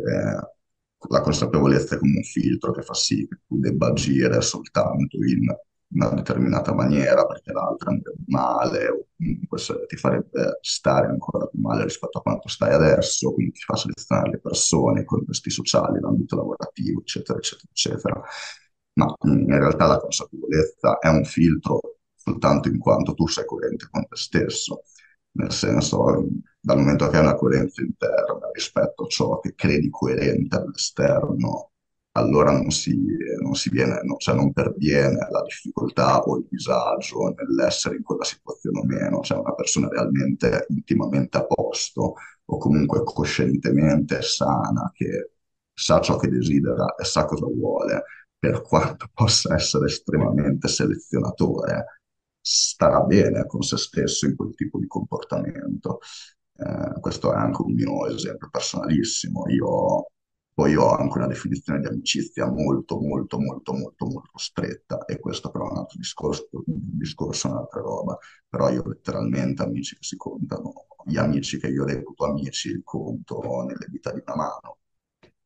[1.09, 5.47] la consapevolezza è come un filtro che fa sì che tu debba agire soltanto in
[5.95, 11.85] una determinata maniera perché l'altra andrebbe male o comunque ti farebbe stare ancora più male
[11.85, 16.37] rispetto a quanto stai adesso, quindi ti fa selezionare le persone, i contesti sociali, l'ambito
[16.37, 18.23] lavorativo, eccetera, eccetera, eccetera.
[18.95, 21.81] Ma mm, in realtà la consapevolezza è un filtro
[22.15, 24.83] soltanto in quanto tu sei coerente con te stesso,
[25.33, 26.27] nel senso,
[26.65, 31.71] dal momento che hai una coerenza interna rispetto a ciò che credi coerente all'esterno,
[32.13, 32.95] allora non si,
[33.41, 38.25] non si viene, no- cioè non perviene la difficoltà o il disagio nell'essere in quella
[38.25, 45.31] situazione o meno, cioè una persona realmente intimamente a posto o comunque coscientemente sana che
[45.75, 48.05] sa ciò che desidera e sa cosa vuole,
[48.39, 52.01] per quanto possa essere estremamente selezionatore,
[52.41, 56.01] starà bene con se stesso in quel tipo di comportamento.
[56.63, 59.49] Eh, questo è anche un mio esempio personalissimo.
[59.49, 60.07] Io
[60.55, 65.51] poi ho anche una definizione di amicizia molto, molto, molto, molto, molto stretta e questo
[65.51, 66.63] però è un altro discorso, un
[66.99, 68.19] discorso, un'altra roba.
[68.49, 70.73] Però io letteralmente amici che si contano,
[71.05, 74.79] gli amici che io reputo amici, li conto nelle dita di una mano.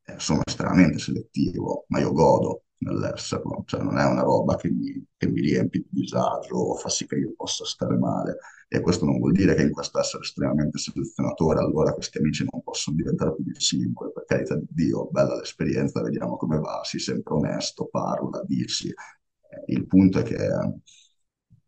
[0.05, 5.05] Eh, sono estremamente selettivo, ma io godo nell'esserlo, cioè non è una roba che mi,
[5.17, 8.39] che mi riempie di disagio o fa sì che io possa stare male.
[8.69, 12.63] E questo non vuol dire che in questo essere estremamente selezionatore, allora questi amici non
[12.63, 16.99] possono diventare più di cinque, per carità di Dio, bella l'esperienza, vediamo come va, sii
[17.01, 18.89] sempre onesto, parla, dici.
[18.89, 20.37] Eh, Il punto è che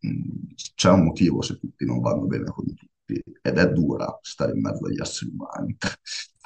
[0.01, 4.53] mh, c'è un motivo se tutti non vanno bene con tutti, ed è dura stare
[4.53, 5.77] in mezzo agli esseri umani,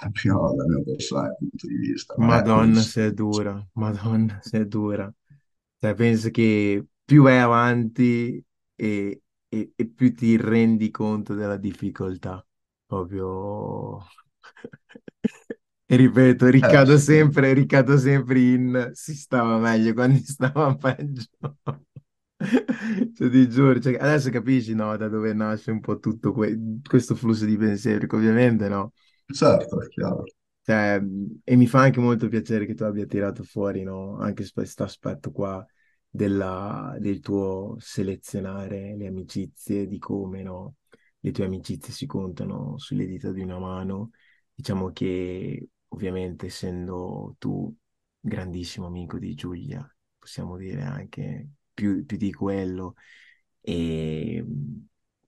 [0.03, 4.61] dal mio, dal mio personale punto di vista, è Madonna, se è dura, Madonna, se
[4.61, 5.13] è dura.
[5.79, 8.43] Cioè, penso che più vai avanti
[8.75, 12.45] e, e- e più ti rendi conto della difficoltà.
[12.87, 13.99] Proprio...
[15.89, 21.25] E ripeto, Eh ricado sì, sempre, ricado sempre in si stava meglio quando stava peggio.
[23.15, 27.15] Cioè, ti giuro, cioè, adesso capisci, no, da dove nasce un po' tutto que- questo
[27.15, 28.93] flusso di pensieri, ovviamente, no?
[29.27, 30.25] Certo, è chiaro.
[30.63, 31.01] Cioè,
[31.45, 34.17] e mi fa anche molto piacere che tu abbia tirato fuori, no?
[34.19, 35.65] Anche questo aspetto qua
[36.09, 40.77] della- del tuo selezionare le amicizie, di come, no?
[41.21, 44.11] Le tue amicizie si contano sulle dita di una mano.
[44.55, 47.75] Diciamo che, ovviamente, essendo tu
[48.21, 49.85] grandissimo amico di Giulia,
[50.19, 52.95] possiamo dire anche più, più di quello,
[53.61, 54.45] e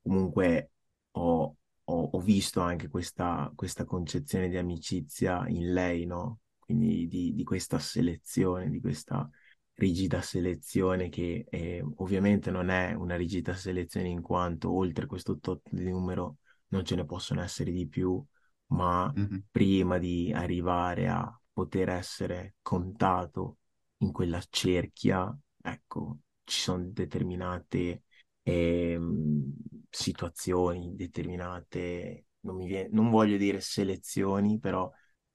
[0.03, 0.71] comunque
[1.13, 6.41] ho ho, ho visto anche questa, questa concezione di amicizia in lei, no?
[6.59, 9.29] Quindi di, di questa selezione, di questa
[9.75, 15.63] rigida selezione che eh, ovviamente non è una rigida selezione in quanto oltre questo tot
[15.71, 16.37] di numero
[16.69, 18.25] non ce ne possono essere di più,
[18.69, 19.45] ma Mhm.
[19.51, 23.59] prima di arrivare a poter essere contato
[23.99, 28.03] in quella cerchia, ecco, ci sono determinate
[28.45, 29.55] ehm,
[29.91, 34.91] situazioni determinate, non viene- non voglio dire selezioni, però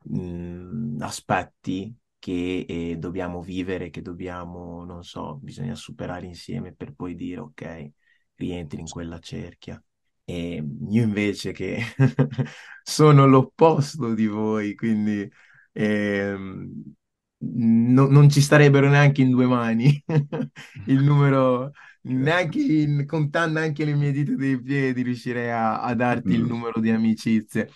[0.05, 7.15] mh, aspetti che eh, dobbiamo vivere, che dobbiamo, non so, bisogna superare insieme per poi
[7.15, 7.91] dire ok,
[8.35, 9.81] rientri in quella cerchia.
[10.25, 11.79] E io invece che
[12.83, 15.29] sono l'opposto di voi, quindi
[15.73, 16.93] ehm,
[17.39, 20.03] no- non ci starebbero neanche in due mani
[20.85, 21.71] il numero
[22.03, 26.45] neanche in- contando anche le mie dita dei piedi riuscirei a, a darti il Giusto.
[26.45, 27.69] numero di amicizie.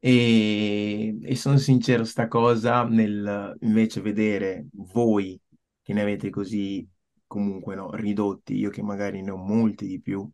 [0.00, 5.40] E, e sono sincero, sta cosa nel invece vedere voi
[5.82, 6.88] che ne avete così
[7.26, 10.28] comunque no, ridotti, io che magari ne ho molti di più,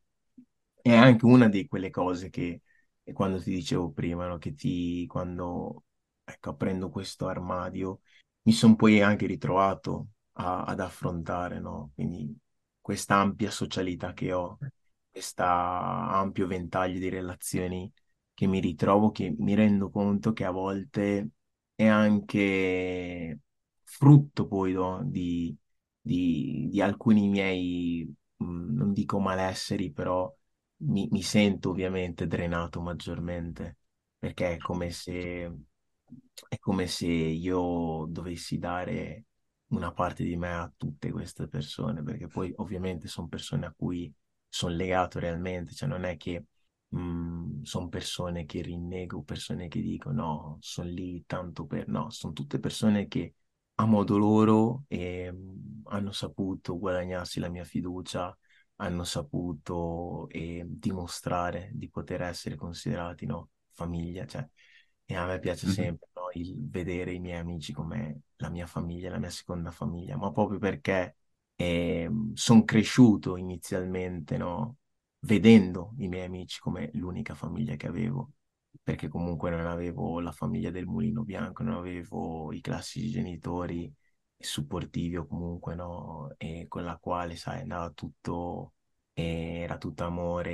[0.80, 2.62] è anche una di quelle cose che,
[3.12, 5.85] quando ti dicevo prima, no, che ti, quando
[6.24, 8.01] ecco, aprendo questo armadio,
[8.43, 11.93] mi sono poi anche ritrovato a- ad affrontare, no?
[11.95, 12.37] Quindi
[12.85, 14.59] questa ampia socialità che ho,
[15.11, 17.91] questo ampio ventaglio di relazioni
[18.35, 21.30] che mi ritrovo, che mi rendo conto che a volte
[21.74, 23.41] è anche
[23.82, 25.57] frutto poi no, di,
[26.01, 30.32] di- di alcuni miei, mh, non dico malesseri, però
[30.78, 33.78] mi, mi sento ovviamente drenato maggiormente,
[34.18, 35.51] perché è come se,
[36.49, 39.24] è come se io dovessi dare
[39.75, 44.12] una parte di me a tutte queste persone, perché poi ovviamente sono persone a cui
[44.49, 46.45] sono legato realmente, cioè non è che
[47.62, 51.89] sono persone che rinnego, persone che dicono no, sono lì tanto per...
[51.89, 53.35] No, sono tutte persone che
[53.77, 58.37] a modo loro ehm, hanno saputo guadagnarsi la mia fiducia,
[58.77, 64.49] hanno saputo eh, dimostrare di poter essere considerati, no, famiglia, cioè,
[65.05, 69.18] e a me piace sempre, il vedere i miei amici come la mia famiglia, la
[69.18, 71.16] mia seconda famiglia, ma proprio perché
[72.35, 74.76] sono cresciuto inizialmente, no,
[75.20, 78.32] vedendo i miei amici come l'unica famiglia che avevo,
[78.82, 83.93] perché comunque non avevo la famiglia del mulino bianco, non avevo i classici genitori
[84.37, 88.74] supportivi o comunque no, e con la quale, sai, andava tutto,
[89.14, 90.53] eh, era tutto amore,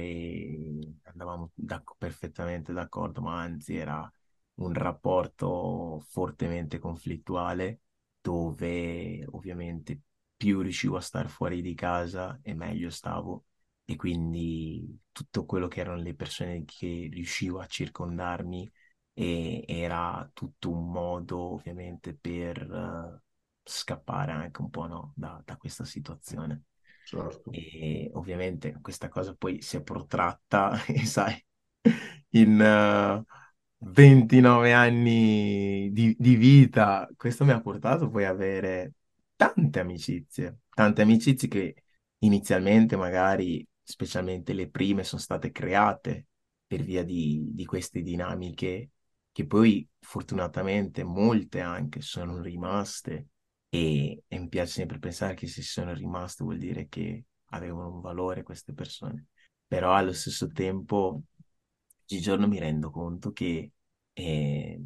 [1.05, 4.11] andavamo d'ac- perfettamente d'accordo, ma anzi era
[4.55, 7.81] un rapporto fortemente conflittuale
[8.21, 10.01] dove ovviamente
[10.37, 13.45] più riuscivo a star fuori di casa e meglio stavo
[13.85, 18.71] e quindi tutto quello che erano le persone che riuscivo a circondarmi
[19.13, 23.23] e era tutto un modo ovviamente per eh,
[23.63, 26.63] scappare anche un po' no, da, da questa situazione.
[27.05, 27.51] Certo.
[27.51, 31.45] E ovviamente questa cosa poi si è protratta, e sai,
[32.31, 33.25] in eh,
[33.83, 38.95] 29 anni di, di vita, questo mi ha portato poi ad avere
[39.37, 41.75] tante amicizie, tante amicizie che
[42.19, 46.27] inizialmente magari, specialmente le prime, sono state create
[46.67, 48.91] per via di, di queste dinamiche
[49.33, 53.29] che poi fortunatamente molte anche sono rimaste
[53.69, 58.01] e, e mi piace sempre pensare che se sono rimaste vuol dire che avevano un
[58.01, 59.27] valore queste persone.
[59.67, 61.23] Però allo stesso tempo,
[62.11, 63.73] oggigiorno mi rendo conto che
[64.13, 64.81] eh,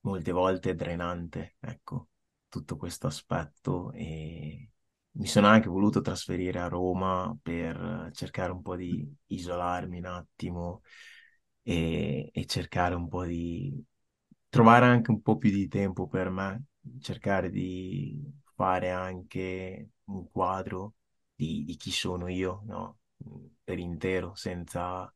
[0.00, 2.08] molte volte è drenante, ecco,
[2.48, 4.70] tutto questo aspetto e
[5.12, 10.82] mi sono anche voluto trasferire a Roma per cercare un po' di isolarmi un attimo
[11.62, 13.84] e, e cercare un po' di
[14.48, 16.64] trovare anche un po' più di tempo per me,
[17.00, 18.22] cercare di
[18.54, 20.94] fare anche un quadro
[21.34, 22.98] di, di chi sono io, no?
[23.62, 25.12] Per intero, senza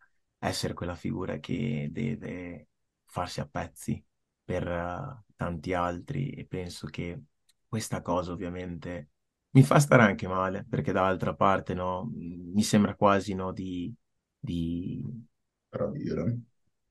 [0.49, 2.68] essere quella figura che deve
[3.07, 4.03] farsi a pezzi
[4.45, 7.20] per eh, tanti altri e penso che
[7.68, 9.11] questa cosa ovviamente
[9.51, 13.92] mi fa stare anche male, perché dall'altra parte, no, mi sembra quasi, no, di,
[14.38, 15.01] di
[15.70, 16.40] Tradire.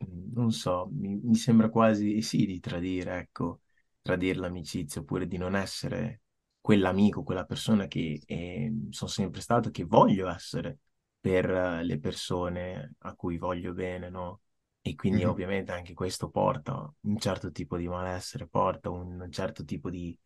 [0.06, 3.62] Mm, Non so, mi, mi sembra quasi sì di tradire, ecco,
[4.02, 6.22] tradire l'amicizia oppure di non essere
[6.62, 10.80] quell'amico, quella persona che eh, sono sempre stato, che voglio essere
[11.24, 14.42] per eh, le persone a cui voglio bene, no?
[14.82, 15.30] E quindi Mhm.
[15.32, 20.18] ovviamente anche questo porta un certo tipo di malessere, porta un certo tipo di,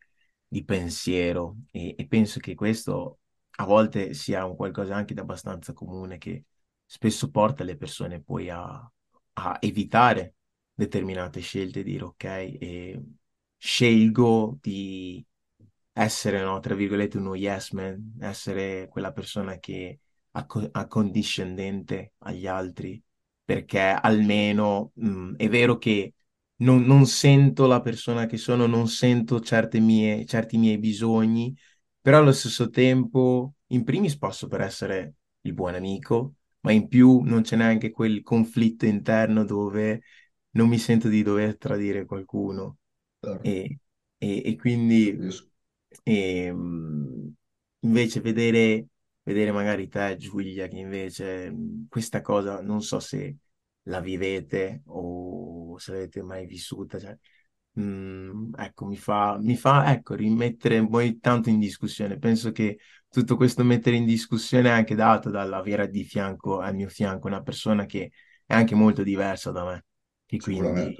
[0.46, 3.20] di pensiero e, e penso che questo
[3.56, 6.44] a volte sia un qualcosa anche di abbastanza comune che
[6.84, 8.90] spesso porta le persone poi a,
[9.34, 10.34] a evitare
[10.74, 13.02] determinate scelte, dire ok, e
[13.56, 15.24] scelgo di
[15.92, 20.00] essere, no, tra virgolette, uno yes man, essere quella persona che
[20.32, 23.02] acco- accondiscendente agli altri,
[23.44, 26.14] perché almeno mh, è vero che
[26.56, 31.56] non, non sento la persona che sono, non sento certe mie, certi miei bisogni,
[32.00, 37.20] però allo stesso tempo, in primis posso per essere il buon amico, ma in più
[37.20, 40.02] non c'è neanche quel conflitto interno dove
[40.50, 42.78] non mi sento di dover tradire qualcuno.
[43.22, 43.44] Certo.
[43.44, 43.78] E,
[44.18, 45.48] e- e quindi Capisco.
[46.04, 47.32] ehm,
[47.80, 48.86] invece vedere,
[49.28, 53.36] vedere magari te, Giulia, che invece mh, questa cosa non so se
[53.82, 57.16] la vivete o se l'avete mai vissuta, cioè,
[57.80, 62.18] mm, ecco, mi fa, mi fa, ecco, rimettere poi tanto in discussione.
[62.18, 66.88] Penso che tutto questo mettere in discussione è anche dato dall'avere di fianco, al mio
[66.88, 68.10] fianco una persona che
[68.46, 69.84] è anche molto diversa da me,
[70.26, 70.98] che quindi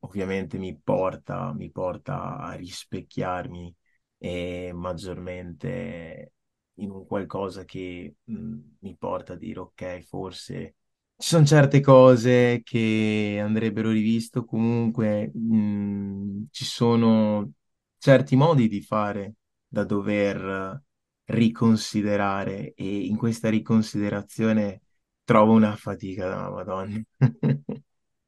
[0.00, 3.74] ovviamente mi porta, mi porta a rispecchiarmi
[4.18, 6.32] e maggiormente
[6.76, 10.74] in un qualcosa che mh, mi porta a dire ok, forse
[11.16, 17.52] ci sono certe cose che andrebbero rivisto, comunque mh, ci sono
[17.98, 19.34] certi modi di fare
[19.66, 20.82] da dover
[21.24, 24.82] riconsiderare e in questa riconsiderazione
[25.24, 27.00] trovo una fatica da Madonna.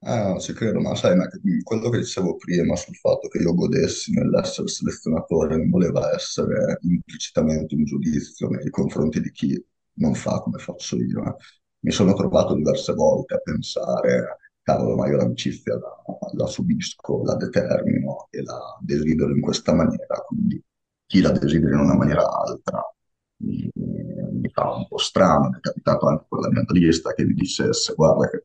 [0.06, 1.26] Ah, ci credo, ma sai, ma
[1.62, 7.74] quello che dicevo prima sul fatto che io godessi nell'essere selezionatore non voleva essere implicitamente
[7.74, 11.24] un giudizio nei confronti di chi non fa come faccio io.
[11.24, 11.36] eh.
[11.80, 16.02] Mi sono trovato diverse volte a pensare, cavolo, ma io l'amicizia la,
[16.34, 20.62] la subisco, la determino e la desidero in questa maniera, quindi
[21.06, 22.82] chi la desidera in una maniera altra
[23.38, 25.48] mi, mi fa un po' strano.
[25.50, 28.44] Mi è capitato anche con la mia lista che mi dicesse, guarda che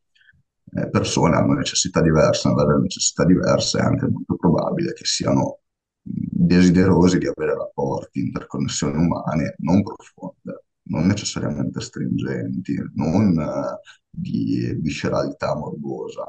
[0.92, 5.60] persone hanno necessità diverse, hanno avere necessità diverse, è anche molto probabile che siano
[6.02, 15.56] desiderosi di avere rapporti, interconnessioni umane non profonde, non necessariamente stringenti, non eh, di visceralità
[15.56, 16.24] morbosa.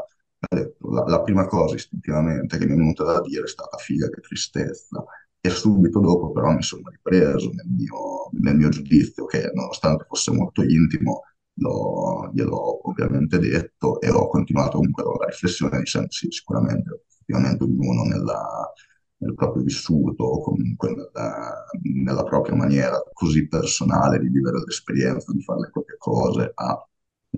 [0.49, 4.21] La, la prima cosa istintivamente che mi è venuta da dire è stata figa che
[4.21, 5.05] tristezza.
[5.43, 10.33] E subito dopo però mi sono ripreso nel mio, nel mio giudizio che nonostante fosse
[10.33, 11.23] molto intimo,
[11.61, 18.03] l'ho- gliel'ho ovviamente detto e ho continuato comunque la riflessione dicendo sì, sicuramente, effettivamente ognuno
[18.05, 18.73] nella-
[19.19, 25.43] nel proprio vissuto o comunque nella, nella propria maniera così personale di vivere l'esperienza, di
[25.43, 26.85] fare le proprie cose, ha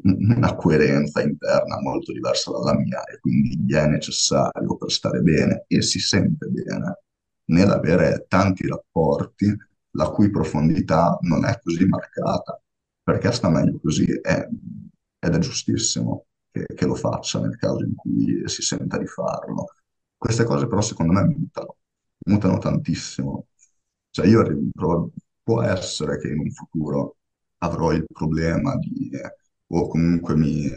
[0.04, 5.64] una coerenza interna molto diversa dalla mia e quindi gli è necessario per stare bene
[5.68, 7.00] e si sente bene
[7.46, 9.54] nell'avere tanti rapporti
[9.94, 12.60] la cui profondità non è così marcata
[13.02, 14.48] perché sta meglio così è-
[15.18, 19.66] ed è giustissimo che, che lo faccia nel caso in cui si senta di farlo.
[20.16, 21.76] Queste cose però secondo me mutano,
[22.26, 23.46] mutano tantissimo.
[24.10, 24.42] Cioè io
[25.42, 27.16] può essere che in un futuro
[27.58, 29.10] avrò il problema di,
[29.68, 30.68] o comunque mi,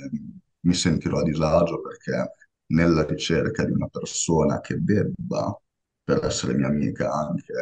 [0.62, 2.32] mi sentirò a disagio perché
[2.68, 5.60] nella ricerca di una persona che debba,
[6.04, 7.54] per essere mia amica, anche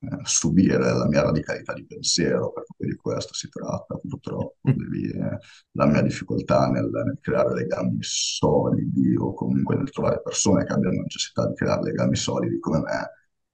[0.00, 5.38] eh, subire la mia radicalità di pensiero, perché questo si tratta purtroppo, devi, eh,
[5.72, 11.02] la mia difficoltà nel, nel creare legami solidi o comunque nel trovare persone che abbiano
[11.02, 13.10] necessità di creare legami solidi come me,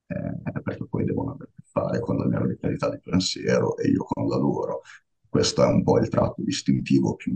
[0.07, 3.89] eh, perché poi devono avere a che fare con la mia radicalità di pensiero e
[3.89, 4.83] io con la loro.
[5.29, 7.33] Questo è un po' il tratto distintivo più,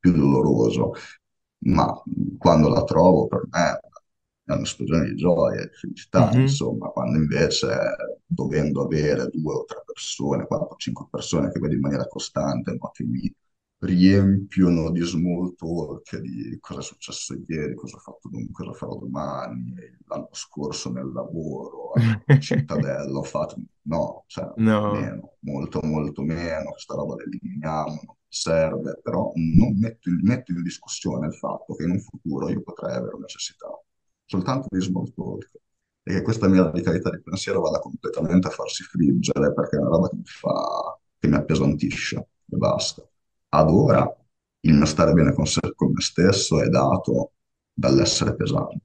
[0.00, 0.94] più doloroso,
[1.62, 1.86] ma
[2.38, 3.78] quando la trovo per me
[4.52, 6.40] è un'esplosione di gioia, di felicità, Mhm.
[6.40, 7.68] insomma, quando invece
[8.26, 12.76] dovendo avere due o tre persone, quattro o cinque persone che vedo in maniera costante,
[12.78, 13.32] ma che mi
[13.82, 18.96] riempiono di small talk, di cosa è successo ieri, cosa ho fatto, dom- cosa farò
[18.96, 19.74] domani,
[20.06, 21.92] l'anno scorso nel lavoro,
[22.26, 23.56] a Cittadella, ho fatto...
[23.82, 24.80] No, cioè, No.
[24.84, 30.62] meno, molto molto meno, questa roba l'eliminiamo, non serve, però non metto in, metto in
[30.62, 33.66] discussione il fatto che in un futuro io potrei avere necessità
[34.30, 35.50] soltanto di small talk
[36.02, 39.88] e che questa mia radicalità di pensiero vada completamente a farsi friggere perché è una
[39.90, 43.06] roba che mi fa, che mi appesantisce e basta.
[43.50, 44.08] Ad ora
[44.60, 47.32] il mio stare bene con, se- con me stesso è dato
[47.72, 48.84] dall'essere pesante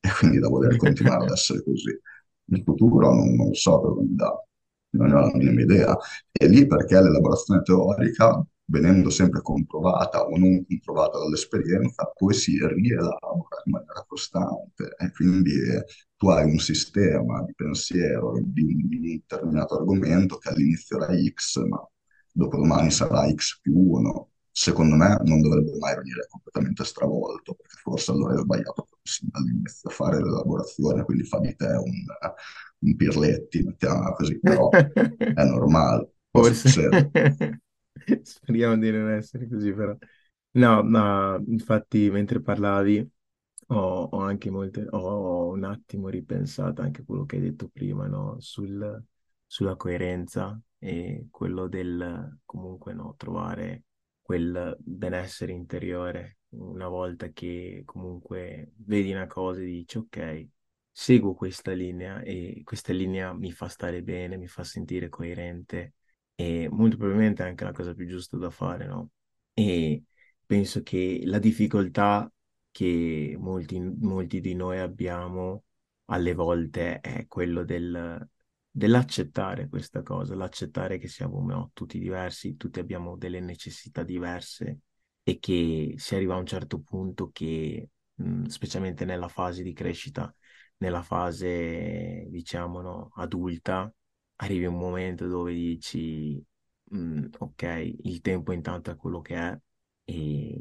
[0.00, 1.98] e quindi da voler continuare ad essere così.
[2.46, 4.44] Il futuro non, non so cosa mi dà,
[4.90, 5.96] non ho la minima idea.
[6.30, 13.41] E lì perché l'elaborazione teorica, venendo sempre comprovata o non comprovata dall'esperienza, poi si rielabora
[13.64, 15.84] in maniera costante e quindi eh,
[16.16, 21.12] tu hai un sistema di pensiero di un, di un determinato argomento che all'inizio era
[21.32, 21.86] X, ma
[22.32, 24.28] dopodomani sarà X più 1.
[24.54, 28.86] Secondo me non dovrebbe mai venire completamente stravolto, perché forse allora hai sbagliato
[29.22, 32.04] dall'inizio a fare l'elaborazione, quindi fa di te un,
[32.80, 34.68] un pirletti, mettiamola così, però
[35.32, 36.88] è normale, Forse.
[38.22, 39.96] Speriamo di non essere così, però.
[40.54, 43.08] No, ma infatti mentre parlavi
[43.72, 48.36] ho, ho anche molte, ho un attimo ripensato anche quello che hai detto prima, no?
[48.40, 49.02] Sul-
[49.46, 53.84] sulla coerenza e quello del comunque no, trovare
[54.22, 60.46] quel benessere interiore una volta che comunque vedi una cosa e dici ok,
[60.90, 65.94] seguo questa linea e questa linea mi fa stare bene, mi fa sentire coerente
[66.34, 69.10] e molto probabilmente è anche la cosa più giusta da fare, no?
[69.54, 70.04] E
[70.46, 72.30] penso che la difficoltà
[72.72, 75.64] che molti, molti di noi abbiamo
[76.06, 78.28] alle volte è quello del,
[78.70, 84.80] dell'accettare questa cosa, l'accettare che siamo no, tutti diversi, tutti abbiamo delle necessità diverse
[85.22, 90.34] e che si arriva a un certo punto che, mh, specialmente nella fase di crescita,
[90.78, 93.92] nella fase, diciamo, no, adulta,
[94.36, 96.42] arrivi un momento dove dici,
[96.84, 99.58] mh, ok, il tempo intanto è quello che è
[100.04, 100.58] e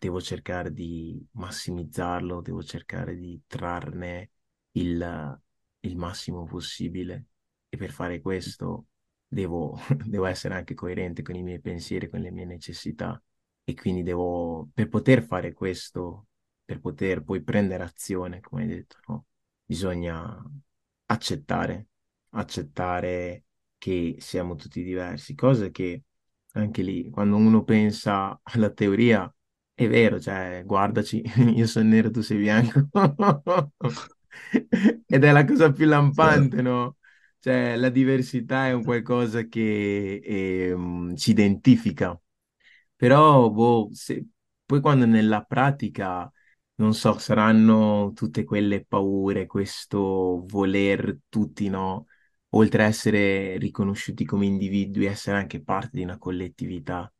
[0.00, 4.30] devo cercare di massimizzarlo, devo cercare di trarne
[4.72, 5.40] il,
[5.80, 7.26] il massimo possibile
[7.68, 8.86] e per fare questo
[9.28, 9.76] devo,
[10.06, 13.22] devo essere anche coerente con i miei pensieri, con le mie necessità
[13.62, 16.28] e quindi devo, per poter fare questo,
[16.64, 19.26] per poter poi prendere azione, come hai detto, no?
[19.66, 20.42] Bisogna
[21.06, 21.88] accettare,
[22.30, 23.44] accettare
[23.76, 26.04] che siamo tutti diversi, cosa che
[26.52, 29.32] anche lì, quando uno pensa alla teoria,
[29.84, 31.22] è vero, cioè, guardaci,
[31.56, 32.88] io sono nero, tu sei bianco.
[35.06, 35.86] Ed è la cosa più
[36.18, 36.98] Certo, lampante, no?
[37.38, 42.18] Cioè, la diversità è un qualcosa che ehm, ci identifica.
[42.96, 44.26] Però, boh, se-
[44.66, 46.30] poi quando nella pratica,
[46.76, 52.06] non so, saranno tutte quelle paure, questo voler tutti, no?
[52.50, 57.10] Oltre a essere riconosciuti come individui, essere anche parte di una collettività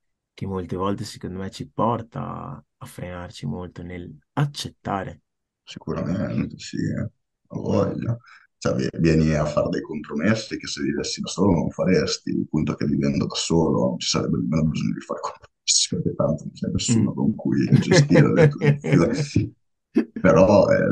[0.40, 5.20] che molte volte, secondo me, ci porta a frenarci molto nel accettare.
[5.62, 7.10] sicuramente, sì, eh.
[7.52, 8.16] Ho voglia.
[8.58, 12.46] Cioè, vi- vieni a fare dei compromessi che se vivessi da solo non faresti, il
[12.48, 16.44] punto è che vivendo da solo ci sarebbe nemmeno bisogno di fare compromessi, perché tanto
[16.44, 17.14] non c'è nessuno Mm.
[17.14, 19.54] con cui gestire le tue emozioni.
[20.20, 20.88] Però eh,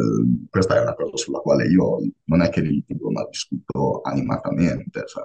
[0.48, 5.04] questa è una cosa sulla quale io non è che litigo, ma discuto animatamente.
[5.06, 5.24] Cioè,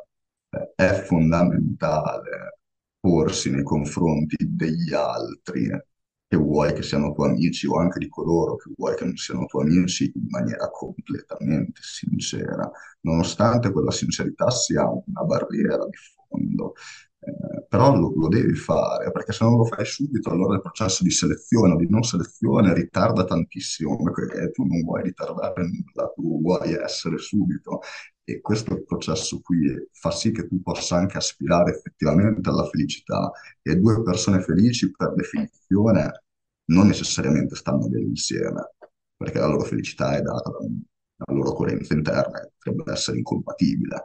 [0.76, 2.60] è fondamentale
[3.04, 5.86] porsi nei confronti degli altri, eh,
[6.28, 9.46] che vuoi che siano tuoi amici o anche di coloro che vuoi che non siano
[9.46, 12.70] tuoi amici, in maniera completamente sincera,
[13.02, 15.98] nonostante quella sincerità sia una barriera di
[16.28, 16.74] fondo.
[17.20, 21.04] Eh, però lo, lo devi fare perché se non lo fai subito, allora il processo
[21.04, 26.42] di selezione o di non selezione ritarda tantissimo perché tu non vuoi ritardare nulla, tu
[26.42, 27.80] vuoi essere subito.
[28.26, 33.32] E questo processo qui fa sì che tu possa anche aspirare effettivamente alla felicità.
[33.62, 36.24] E due persone felici, per definizione,
[36.66, 38.72] non necessariamente stanno bene insieme,
[39.16, 44.04] perché la loro felicità è data da una loro coerenza interna, che potrebbe essere incompatibile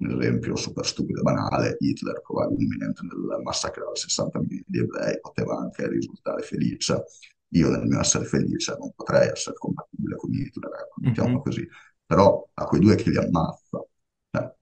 [0.00, 5.58] un esempio super stupido e banale, Hitler probabilmente nel massacrare 60 milioni di ebrei poteva
[5.58, 7.04] anche risultare felice.
[7.52, 11.66] Io nel mio essere felice non potrei essere compatibile con Hitler, Mhm, mettiamola così.
[12.08, 13.84] Però a quei due che li ammazza,
[14.30, 14.54] cioè,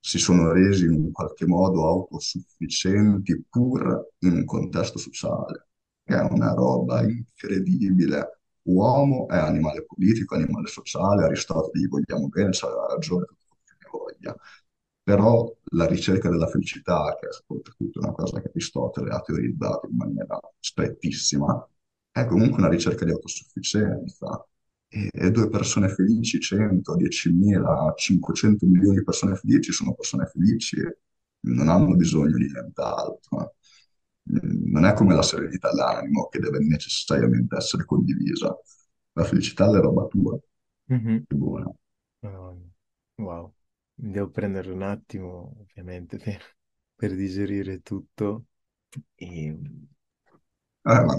[0.00, 5.68] si sono resi in qualche modo autosufficienti pur in un contesto sociale,
[6.04, 8.40] che è una roba incredibile.
[8.66, 13.26] Uomo è animale politico, animale sociale, Aristotele gli vogliamo bene, c'aveva ragione,
[13.64, 14.36] che ne voglia
[15.02, 19.96] però la ricerca della felicità, che è soprattutto una cosa che Aristotele ha teorizzato in
[19.96, 21.68] maniera strettissima,
[22.10, 24.46] è comunque una ricerca di autosufficienza.
[24.88, 30.76] E, e due persone felici, 100, 10.000, 500 milioni di persone felici sono persone felici,
[31.40, 33.54] non hanno bisogno di nient'altro.
[34.30, 38.56] Mm, Non è come la serenità dell'animo che deve necessariamente essere condivisa.
[39.12, 40.38] La felicità è roba tua,
[40.88, 41.26] mhm.
[41.28, 41.72] è buona.
[43.18, 43.54] Wow,
[43.94, 46.56] devo prendere un attimo, ovviamente, per,
[46.94, 48.46] per digerire tutto.
[49.14, 49.58] E...
[50.84, 51.16] Eh, ma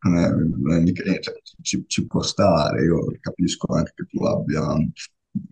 [0.00, 4.62] è, è mica niente, cioè, ci, ci può stare, io capisco anche che tu abbia,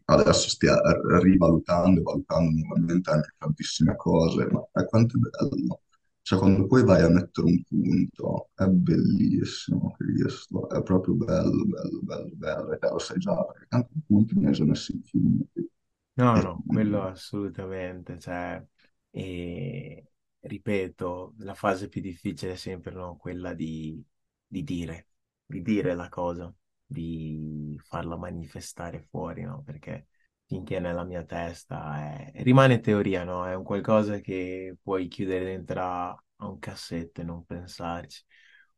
[0.07, 0.77] adesso stia
[1.21, 5.83] rivalutando e valutando nuovamente anche tantissime cose, ma è quanto è bello.
[6.23, 12.01] Cioè, quando poi vai a mettere un punto, è bellissimo, Cristo, è proprio bello, bello,
[12.03, 15.71] bello, bello, e te lo sai già, perché tanti punti ne già messi infiniti.
[16.15, 18.63] No, no, quello assolutamente, cioè,
[19.11, 24.05] e, ripeto, la fase più difficile è sempre no, quella di,
[24.49, 25.09] di dire,
[25.47, 26.53] di dire la cosa,
[26.87, 29.63] di farla manifestare fuori, no?
[29.65, 30.09] Perché
[30.47, 31.99] finché è nella mia testa
[32.33, 33.47] è- rimane teoria, no?
[33.47, 38.25] È un qualcosa che puoi chiudere dentro a, un cassetto e non pensarci.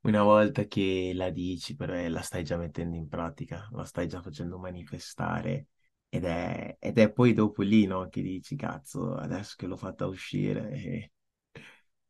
[0.03, 4.09] Una volta che la dici, però eh, la stai già mettendo in pratica, la stai
[4.09, 5.67] già facendo manifestare
[6.09, 10.07] ed è, ed è poi dopo lì, no, che dici, cazzo, adesso che l'ho fatta
[10.07, 10.71] uscire.
[10.73, 11.13] e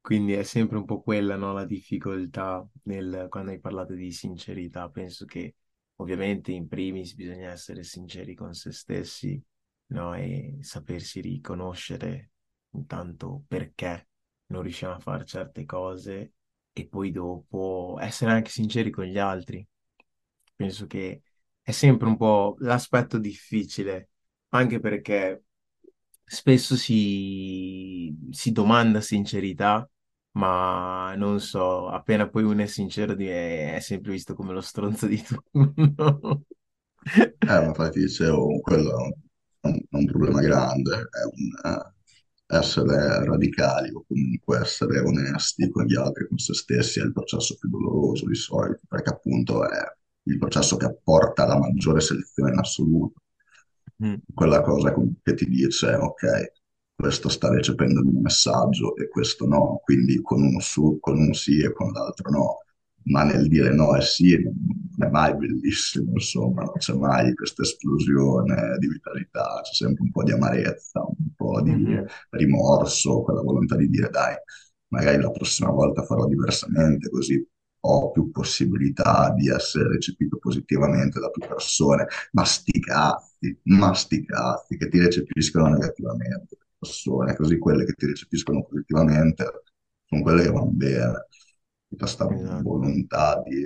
[0.01, 4.89] Quindi è sempre un po' quella, no, la difficoltà nel, quando hai parlato di sincerità.
[4.91, 5.57] Penso che
[5.97, 9.43] ovviamente in primis bisogna essere sinceri con se stessi,
[9.89, 12.31] no, e sapersi riconoscere
[12.73, 14.09] intanto perché
[14.47, 16.33] non riusciamo a fare certe cose
[16.73, 19.67] e poi dopo essere anche sinceri con gli altri
[20.55, 21.23] penso che
[21.63, 24.11] è sempre un po' l'aspetto difficile,
[24.51, 25.45] anche perché
[26.31, 29.89] spesso si, si domanda sincerità,
[30.33, 35.07] ma non so, appena poi uno è sincero di- è, sempre visto come lo stronzo
[35.07, 35.21] di
[35.51, 36.45] turno.
[37.03, 38.91] Eh, ma infatti dicevo, quello
[39.61, 45.85] è un, un problema grande, è un, eh, essere radicali o comunque essere onesti con
[45.85, 49.79] gli altri, con se stessi, è il processo più doloroso di solito, perché appunto è
[50.25, 53.21] il processo che apporta la maggiore selezione in assoluto.
[54.01, 56.53] Mm, Quella cosa che ti dice, ok,
[56.95, 61.33] questo sta recependo il mio messaggio e questo no, quindi con uno, su, con uno
[61.35, 62.59] sì e con l'altro no.
[63.05, 67.63] Ma nel dire no e sì non è mai bellissimo, insomma, non c'è mai questa
[67.63, 73.41] esplosione di vitalità, c'è sempre un po' di amarezza, un po' di mhm, rimorso, quella
[73.43, 74.35] volontà di dire dai,
[74.89, 77.43] magari la prossima volta farò diversamente, così
[77.83, 84.25] ho più possibilità di essere recepito positivamente da più persone, ma sti cazzi, ma sti
[84.27, 89.63] cazzi che ti recepiscono negativamente, le persone, così quelle che ti recepiscono positivamente
[90.07, 91.27] sono quelle che vanno bene
[91.97, 92.63] questa esatto.
[92.63, 93.65] volontà di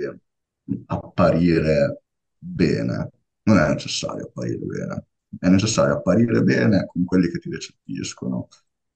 [0.87, 2.03] apparire
[2.37, 3.09] bene.
[3.43, 5.05] Non è necessario apparire bene,
[5.39, 8.47] è necessario apparire bene con quelli che ti recepiscono.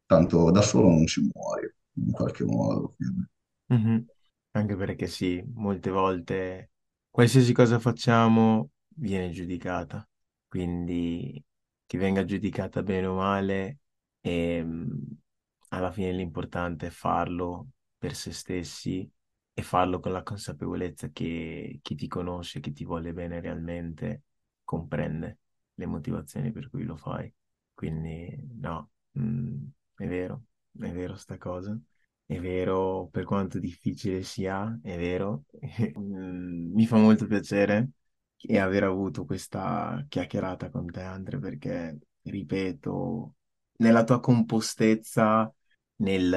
[0.05, 2.93] Tanto da solo non ci muori, in qualche modo.
[2.97, 3.27] quindi.
[3.69, 4.09] Mhm.
[4.51, 6.71] Anche perché sì, molte volte
[7.09, 10.07] qualsiasi cosa facciamo viene giudicata,
[10.47, 11.41] quindi
[11.85, 13.79] che venga giudicata bene o male,
[14.21, 15.17] ehm,
[15.69, 19.09] alla fine l'importante è farlo per se stessi
[19.53, 24.23] e farlo con la consapevolezza che chi ti conosce, chi ti vuole bene realmente,
[24.63, 25.37] comprende
[25.75, 27.31] le motivazioni per cui lo fai.
[27.73, 28.89] Quindi no,
[29.19, 29.63] mm,
[29.95, 30.43] è vero,
[30.79, 31.79] è vero sta cosa.
[32.29, 35.45] È vero, per quanto difficile sia, è vero.
[35.99, 37.89] Mm, Mi fa molto piacere
[38.37, 43.35] e aver avuto questa chiacchierata con te, Andre, perché, ripeto,
[43.77, 45.51] nella tua compostezza,
[45.97, 46.29] nel,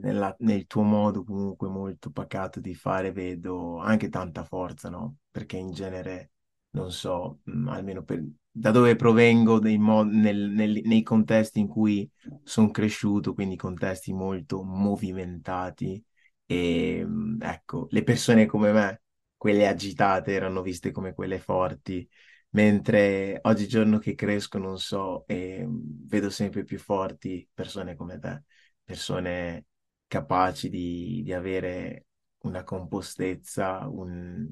[0.00, 5.18] nella- nel tuo modo comunque molto pacato di fare, vedo anche tanta forza, no?
[5.30, 6.32] Perché in genere,
[6.70, 8.24] non so, mm, almeno per-
[8.60, 12.10] da dove provengo, mo- nel- nel- nei contesti in cui
[12.42, 16.02] sono cresciuto, quindi contesti molto movimentati.
[16.46, 19.02] E mm, ecco, le persone come me,
[19.36, 22.08] quelle agitate, erano viste come quelle forti,
[22.50, 28.42] mentre oggigiorno che cresco, non so, e mm, vedo sempre più forti persone come te,
[28.84, 29.66] persone
[30.06, 32.06] capaci di, di avere
[32.40, 34.46] una compostezza, un...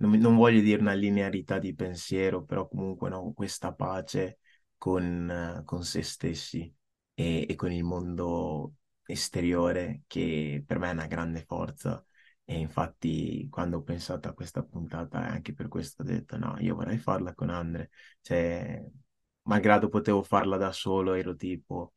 [0.00, 4.38] Non, non voglio dire una linearità di pensiero, però comunque no, questa pace
[4.78, 6.74] con, con se stessi
[7.14, 8.74] e, e con il mondo
[9.04, 12.02] esteriore che per me è una grande forza.
[12.44, 16.74] E infatti quando ho pensato a questa puntata, anche per questo ho detto no, io
[16.76, 17.90] vorrei farla con Andre.
[18.22, 18.82] Cioè,
[19.42, 21.92] malgrado potevo farla da solo, ero tipo,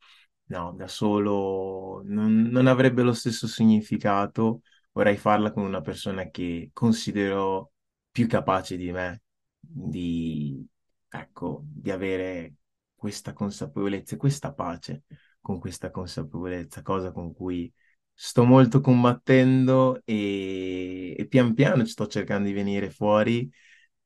[0.46, 4.62] no, da solo non, non avrebbe lo stesso significato.
[4.92, 7.73] Vorrei farla con una persona che considero
[8.14, 9.24] più capace di me,
[9.60, 10.66] di,
[11.10, 12.56] ecco, di avere
[12.96, 15.04] questa consapevolezza e questa pace
[15.42, 17.74] con questa consapevolezza, cosa con cui
[18.14, 23.52] sto molto combattendo e, e pian piano sto cercando di venire fuori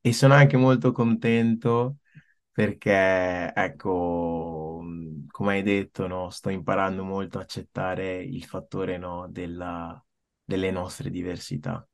[0.02, 1.98] e sono anche molto contento
[2.52, 4.82] perché, ecco,
[5.28, 10.02] come hai detto, no, sto imparando molto a accettare il fattore, no, della-
[10.44, 11.88] delle nostre diversità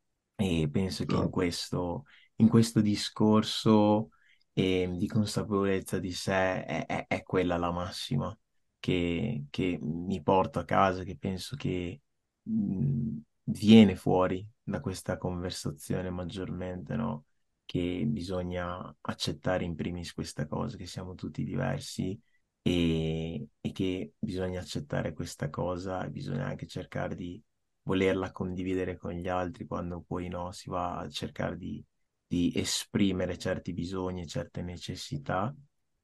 [0.64, 1.30] e penso che in Esatto.
[1.30, 2.06] questo,
[2.38, 4.10] in questo discorso
[4.54, 8.36] eh, di consapevolezza di sé è, è- è quella la massima
[8.80, 12.02] che, che mi porto a casa, che penso che
[12.44, 17.26] mh, viene fuori da questa conversazione maggiormente, no?
[17.66, 22.20] Che bisogna accettare in primis questa cosa, che siamo tutti diversi
[22.62, 27.42] e, e che bisogna accettare questa cosa e bisogna anche cercare di
[27.84, 31.84] volerla condividere con gli altri quando poi no, si va a cercare di,
[32.26, 35.54] di esprimere certi bisogni, certe necessità.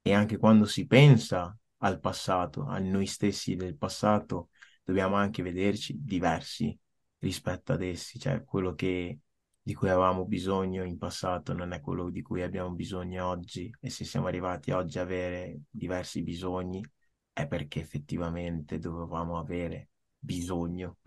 [0.01, 4.49] E anche quando si pensa al passato, a noi stessi del passato,
[4.83, 6.77] dobbiamo anche vederci diversi
[7.19, 9.19] rispetto ad essi, cioè quello che,
[9.61, 13.73] di cui avevamo bisogno in passato non è quello di cui abbiamo bisogno oggi.
[13.79, 16.83] E se siamo arrivati oggi a avere diversi bisogni
[17.31, 20.97] è perché effettivamente dovevamo avere bisogno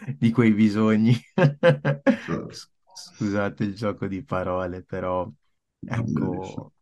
[0.18, 1.14] di quei bisogni.
[2.26, 2.68] Certo.
[2.92, 5.30] Scusate il gioco di parole, però
[5.80, 6.74] ecco,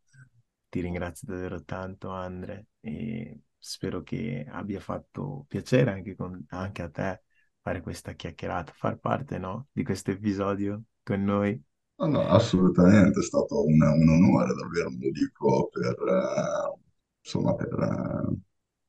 [0.69, 6.91] ti ringrazio davvero tanto, Andre, e spero che abbia fatto piacere anche, con- anche a
[6.91, 7.23] te
[7.61, 11.63] fare questa chiacchierata, far parte, no, di questo episodio con noi.
[11.99, 16.79] No, no, assolutamente, è stato un, un onore, davvero, lo dico per, eh,
[17.23, 18.37] insomma, per, eh,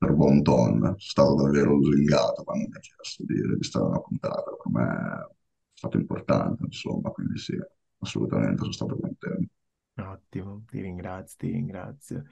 [0.03, 0.79] per buon ton.
[0.79, 5.35] Sono stato davvero lusingato quando mi ha chiesto di registrare una puntata, per me è
[5.73, 7.57] stato importante, insomma, quindi sì,
[7.99, 9.53] assolutamente sono stato contento.
[9.95, 12.23] Ottimo, ti ringrazio, ti ringrazio.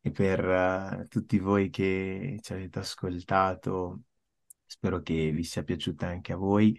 [0.00, 4.02] E per eh, tutti voi che ci avete ascoltato,
[4.64, 6.78] spero che vi sia piaciuta anche a voi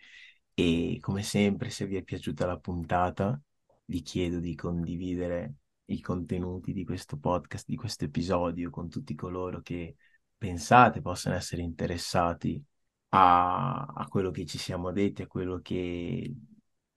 [0.53, 3.39] e come sempre, se vi è piaciuta la puntata,
[3.85, 9.61] vi chiedo di condividere i contenuti di questo podcast, di questo episodio con tutti coloro
[9.61, 9.95] che
[10.37, 12.63] pensate possano essere interessati
[13.09, 16.33] a, a quello che ci siamo detti, a quello che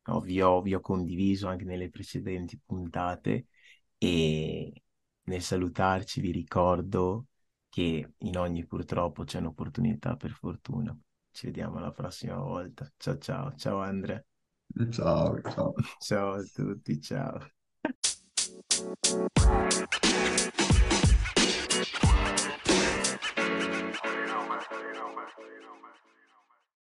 [0.05, 3.47] no, vi ho, vi ho condiviso anche nelle precedenti puntate
[3.99, 4.73] e
[5.23, 7.27] nel salutarci vi ricordo
[7.69, 10.97] che in ogni purtroppo c'è un'opportunità per fortuna.
[11.31, 12.91] Ci vediamo la prossima volta.
[12.97, 14.23] Ciao ciao, ciao Andrea.
[14.91, 15.75] Ciao, ciao.
[16.01, 17.39] Ciao a tutti, ciao.